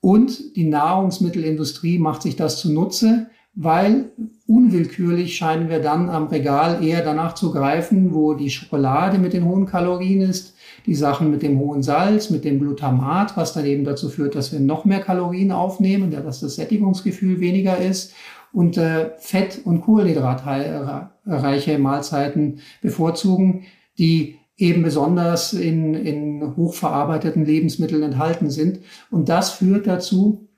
Und 0.00 0.56
die 0.56 0.64
Nahrungsmittelindustrie 0.68 1.98
macht 1.98 2.22
sich 2.22 2.36
das 2.36 2.60
zunutze, 2.60 3.30
weil 3.60 4.12
unwillkürlich 4.46 5.36
scheinen 5.36 5.68
wir 5.68 5.80
dann 5.80 6.10
am 6.10 6.28
Regal 6.28 6.84
eher 6.84 7.02
danach 7.02 7.34
zu 7.34 7.50
greifen, 7.50 8.14
wo 8.14 8.34
die 8.34 8.50
Schokolade 8.50 9.18
mit 9.18 9.32
den 9.32 9.44
hohen 9.44 9.66
Kalorien 9.66 10.20
ist, 10.20 10.54
die 10.86 10.94
Sachen 10.94 11.32
mit 11.32 11.42
dem 11.42 11.58
hohen 11.58 11.82
Salz, 11.82 12.30
mit 12.30 12.44
dem 12.44 12.60
Glutamat, 12.60 13.36
was 13.36 13.54
dann 13.54 13.66
eben 13.66 13.82
dazu 13.82 14.10
führt, 14.10 14.36
dass 14.36 14.52
wir 14.52 14.60
noch 14.60 14.84
mehr 14.84 15.00
Kalorien 15.00 15.50
aufnehmen, 15.50 16.12
dass 16.12 16.38
das 16.38 16.54
Sättigungsgefühl 16.54 17.40
weniger 17.40 17.78
ist 17.78 18.14
und 18.52 18.76
äh, 18.76 19.10
Fett- 19.18 19.62
und 19.64 19.80
Kohlenhydratreiche 19.80 21.80
Mahlzeiten 21.80 22.60
bevorzugen, 22.80 23.64
die 23.98 24.36
eben 24.56 24.84
besonders 24.84 25.52
in, 25.52 25.94
in 25.94 26.54
hochverarbeiteten 26.56 27.44
Lebensmitteln 27.44 28.04
enthalten 28.04 28.50
sind. 28.50 28.78
Und 29.10 29.28
das 29.28 29.50
führt 29.50 29.88
dazu, 29.88 30.48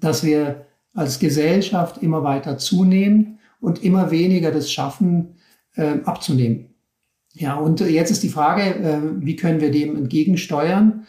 dass 0.00 0.24
wir 0.24 0.66
als 0.94 1.18
Gesellschaft 1.18 2.02
immer 2.02 2.22
weiter 2.22 2.58
zunehmen 2.58 3.38
und 3.60 3.82
immer 3.84 4.10
weniger 4.10 4.50
das 4.50 4.72
schaffen, 4.72 5.36
äh, 5.74 5.98
abzunehmen. 6.04 6.74
Ja, 7.32 7.56
und 7.56 7.80
jetzt 7.80 8.10
ist 8.10 8.22
die 8.22 8.28
Frage, 8.28 8.62
äh, 8.62 9.00
wie 9.24 9.36
können 9.36 9.60
wir 9.60 9.70
dem 9.70 9.96
entgegensteuern? 9.96 11.06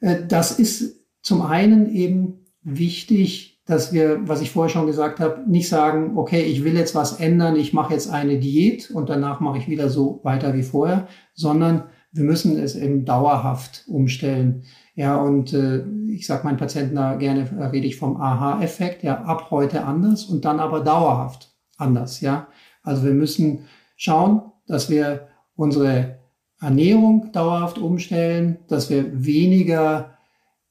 Äh, 0.00 0.26
das 0.26 0.58
ist 0.58 1.04
zum 1.20 1.42
einen 1.42 1.94
eben 1.94 2.46
wichtig, 2.62 3.62
dass 3.66 3.92
wir, 3.92 4.26
was 4.26 4.40
ich 4.40 4.50
vorher 4.50 4.70
schon 4.70 4.86
gesagt 4.86 5.20
habe, 5.20 5.48
nicht 5.48 5.68
sagen, 5.68 6.16
okay, 6.16 6.42
ich 6.42 6.64
will 6.64 6.76
jetzt 6.76 6.94
was 6.94 7.20
ändern, 7.20 7.56
ich 7.56 7.72
mache 7.72 7.92
jetzt 7.92 8.10
eine 8.10 8.38
Diät 8.38 8.90
und 8.90 9.08
danach 9.08 9.40
mache 9.40 9.58
ich 9.58 9.68
wieder 9.68 9.88
so 9.88 10.20
weiter 10.24 10.54
wie 10.54 10.62
vorher, 10.62 11.06
sondern 11.34 11.84
wir 12.12 12.24
müssen 12.24 12.58
es 12.58 12.74
eben 12.74 13.04
dauerhaft 13.04 13.84
umstellen. 13.86 14.64
Ja, 14.94 15.16
und 15.16 15.52
äh, 15.54 15.84
ich 16.08 16.26
sage 16.26 16.44
meinen 16.44 16.58
Patienten 16.58 16.96
da 16.96 17.14
gerne, 17.14 17.48
äh, 17.58 17.64
rede 17.64 17.86
ich 17.86 17.96
vom 17.96 18.20
Aha-Effekt, 18.20 19.02
ja, 19.02 19.22
ab 19.22 19.50
heute 19.50 19.84
anders 19.84 20.24
und 20.24 20.44
dann 20.44 20.60
aber 20.60 20.80
dauerhaft 20.80 21.50
anders, 21.78 22.20
ja. 22.20 22.48
Also 22.82 23.04
wir 23.04 23.14
müssen 23.14 23.66
schauen, 23.96 24.42
dass 24.66 24.90
wir 24.90 25.28
unsere 25.56 26.18
Ernährung 26.60 27.32
dauerhaft 27.32 27.78
umstellen, 27.78 28.58
dass 28.68 28.90
wir 28.90 29.24
weniger 29.24 30.18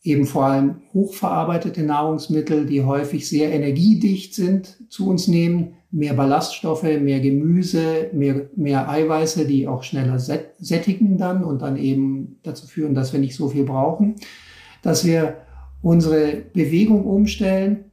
eben 0.03 0.25
vor 0.25 0.45
allem 0.45 0.81
hochverarbeitete 0.93 1.83
Nahrungsmittel, 1.83 2.65
die 2.65 2.83
häufig 2.83 3.27
sehr 3.27 3.51
energiedicht 3.51 4.33
sind, 4.33 4.91
zu 4.91 5.07
uns 5.07 5.27
nehmen, 5.27 5.75
mehr 5.91 6.13
Ballaststoffe, 6.13 6.83
mehr 6.83 7.19
Gemüse, 7.19 8.09
mehr, 8.13 8.49
mehr 8.55 8.89
Eiweiße, 8.89 9.45
die 9.45 9.67
auch 9.67 9.83
schneller 9.83 10.19
sättigen 10.19 11.17
dann 11.17 11.43
und 11.43 11.61
dann 11.61 11.75
eben 11.75 12.39
dazu 12.43 12.65
führen, 12.65 12.95
dass 12.95 13.11
wir 13.11 13.19
nicht 13.19 13.35
so 13.35 13.49
viel 13.49 13.65
brauchen, 13.65 14.15
dass 14.81 15.05
wir 15.05 15.37
unsere 15.81 16.43
Bewegung 16.53 17.05
umstellen. 17.05 17.85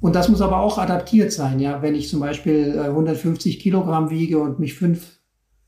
Und 0.00 0.14
das 0.14 0.28
muss 0.28 0.42
aber 0.42 0.60
auch 0.60 0.78
adaptiert 0.78 1.32
sein. 1.32 1.60
Ja, 1.60 1.80
wenn 1.80 1.94
ich 1.94 2.08
zum 2.08 2.20
Beispiel 2.20 2.78
150 2.78 3.56
äh, 3.56 3.60
Kilogramm 3.60 4.10
wiege 4.10 4.38
und 4.38 4.58
mich 4.58 4.74
fünf 4.74 5.18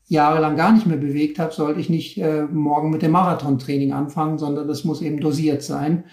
Jahre 0.07 0.39
lang 0.39 0.55
gar 0.55 0.71
nicht 0.71 0.85
mehr 0.85 0.97
bewegt 0.97 1.39
habe, 1.39 1.53
sollte 1.53 1.79
ich 1.79 1.89
nicht 1.89 2.17
äh, 2.19 2.43
morgen 2.43 2.91
mit 2.91 3.01
dem 3.01 3.11
Marathontraining 3.11 3.91
anfangen, 3.91 4.37
sondern 4.37 4.67
das 4.67 4.83
muss 4.83 5.01
eben 5.01 5.19
dosiert 5.19 5.63
sein. 5.63 6.03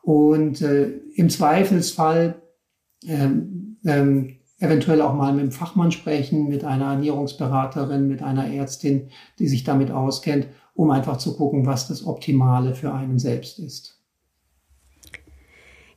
Und 0.00 0.62
äh, 0.62 0.92
im 1.16 1.28
Zweifelsfall 1.28 2.40
ähm, 3.04 3.76
ähm, 3.84 4.35
eventuell 4.58 5.02
auch 5.02 5.14
mal 5.14 5.32
mit 5.32 5.42
einem 5.42 5.52
Fachmann 5.52 5.92
sprechen, 5.92 6.48
mit 6.48 6.64
einer 6.64 6.92
Ernährungsberaterin, 6.92 8.08
mit 8.08 8.22
einer 8.22 8.50
Ärztin, 8.50 9.10
die 9.38 9.48
sich 9.48 9.64
damit 9.64 9.90
auskennt, 9.90 10.46
um 10.74 10.90
einfach 10.90 11.18
zu 11.18 11.36
gucken, 11.36 11.66
was 11.66 11.88
das 11.88 12.06
Optimale 12.06 12.74
für 12.74 12.92
einen 12.92 13.18
selbst 13.18 13.58
ist. 13.58 13.98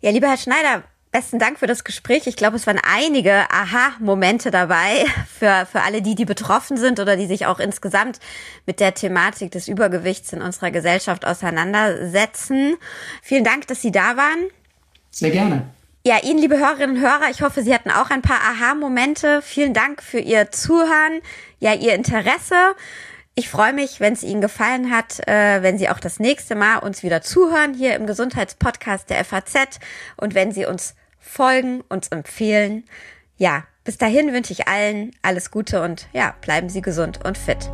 Ja, 0.02 0.12
lieber 0.12 0.28
Herr 0.28 0.38
Schneider, 0.38 0.84
besten 1.12 1.40
Dank 1.40 1.60
für 1.60 1.68
das 1.68 1.84
Gespräch. 1.84 2.28
Ich 2.28 2.36
glaube, 2.36 2.56
es 2.56 2.68
waren 2.68 2.80
einige 2.84 3.50
Aha-Momente 3.52 4.52
dabei 4.52 5.06
für, 5.28 5.66
für 5.70 5.82
alle 5.82 6.02
die, 6.02 6.16
die 6.16 6.26
betroffen 6.26 6.78
sind 6.78 7.00
oder 7.00 7.18
die 7.18 7.28
sich 7.28 7.46
auch 7.46 7.60
insgesamt 7.60 8.20
mit 8.66 8.80
der 8.80 8.94
Thematik 8.94 9.52
des 9.52 9.68
Übergewichts 9.68 10.32
in 10.34 10.42
unserer 10.42 10.72
Gesellschaft 10.72 11.26
auseinandersetzen. 11.26 12.76
Vielen 13.22 13.44
Dank, 13.44 13.68
dass 13.68 13.82
Sie 13.82 13.92
da 13.92 14.16
waren. 14.18 14.50
Sehr 15.12 15.32
gerne. 15.32 15.70
Ja, 16.06 16.20
Ihnen, 16.24 16.40
liebe 16.40 16.58
Hörerinnen 16.58 16.96
und 16.96 17.02
Hörer, 17.02 17.30
ich 17.30 17.42
hoffe, 17.42 17.62
Sie 17.62 17.74
hatten 17.74 17.92
auch 17.92 18.10
ein 18.10 18.22
paar 18.22 18.40
Aha-Momente. 18.40 19.42
Vielen 19.42 19.74
Dank 19.74 20.02
für 20.02 20.20
Ihr 20.20 20.50
Zuhören, 20.50 21.20
ja, 21.60 21.74
Ihr 21.74 21.94
Interesse. 21.94 22.56
Ich 23.36 23.50
freue 23.50 23.74
mich, 23.74 24.00
wenn 24.00 24.14
es 24.14 24.24
Ihnen 24.24 24.40
gefallen 24.40 24.92
hat, 24.92 25.20
äh, 25.28 25.62
wenn 25.62 25.78
Sie 25.78 25.90
auch 25.90 26.00
das 26.00 26.20
nächste 26.20 26.56
Mal 26.56 26.78
uns 26.78 27.04
wieder 27.04 27.22
zuhören 27.22 27.74
hier 27.74 27.96
im 27.96 28.08
Gesundheitspodcast 28.08 29.10
der 29.10 29.26
FAZ 29.26 29.80
und 30.16 30.36
wenn 30.36 30.54
Sie 30.54 30.66
uns 30.66 30.96
folgen, 31.20 31.82
uns 31.90 32.08
empfehlen. 32.08 32.86
Ja, 33.36 33.66
bis 33.84 33.98
dahin 33.98 34.32
wünsche 34.32 34.54
ich 34.54 34.70
allen 34.70 35.12
alles 35.22 35.52
Gute 35.52 35.82
und 35.82 36.08
ja, 36.14 36.34
bleiben 36.40 36.70
Sie 36.70 36.82
gesund 36.82 37.26
und 37.26 37.38
fit. 37.38 37.70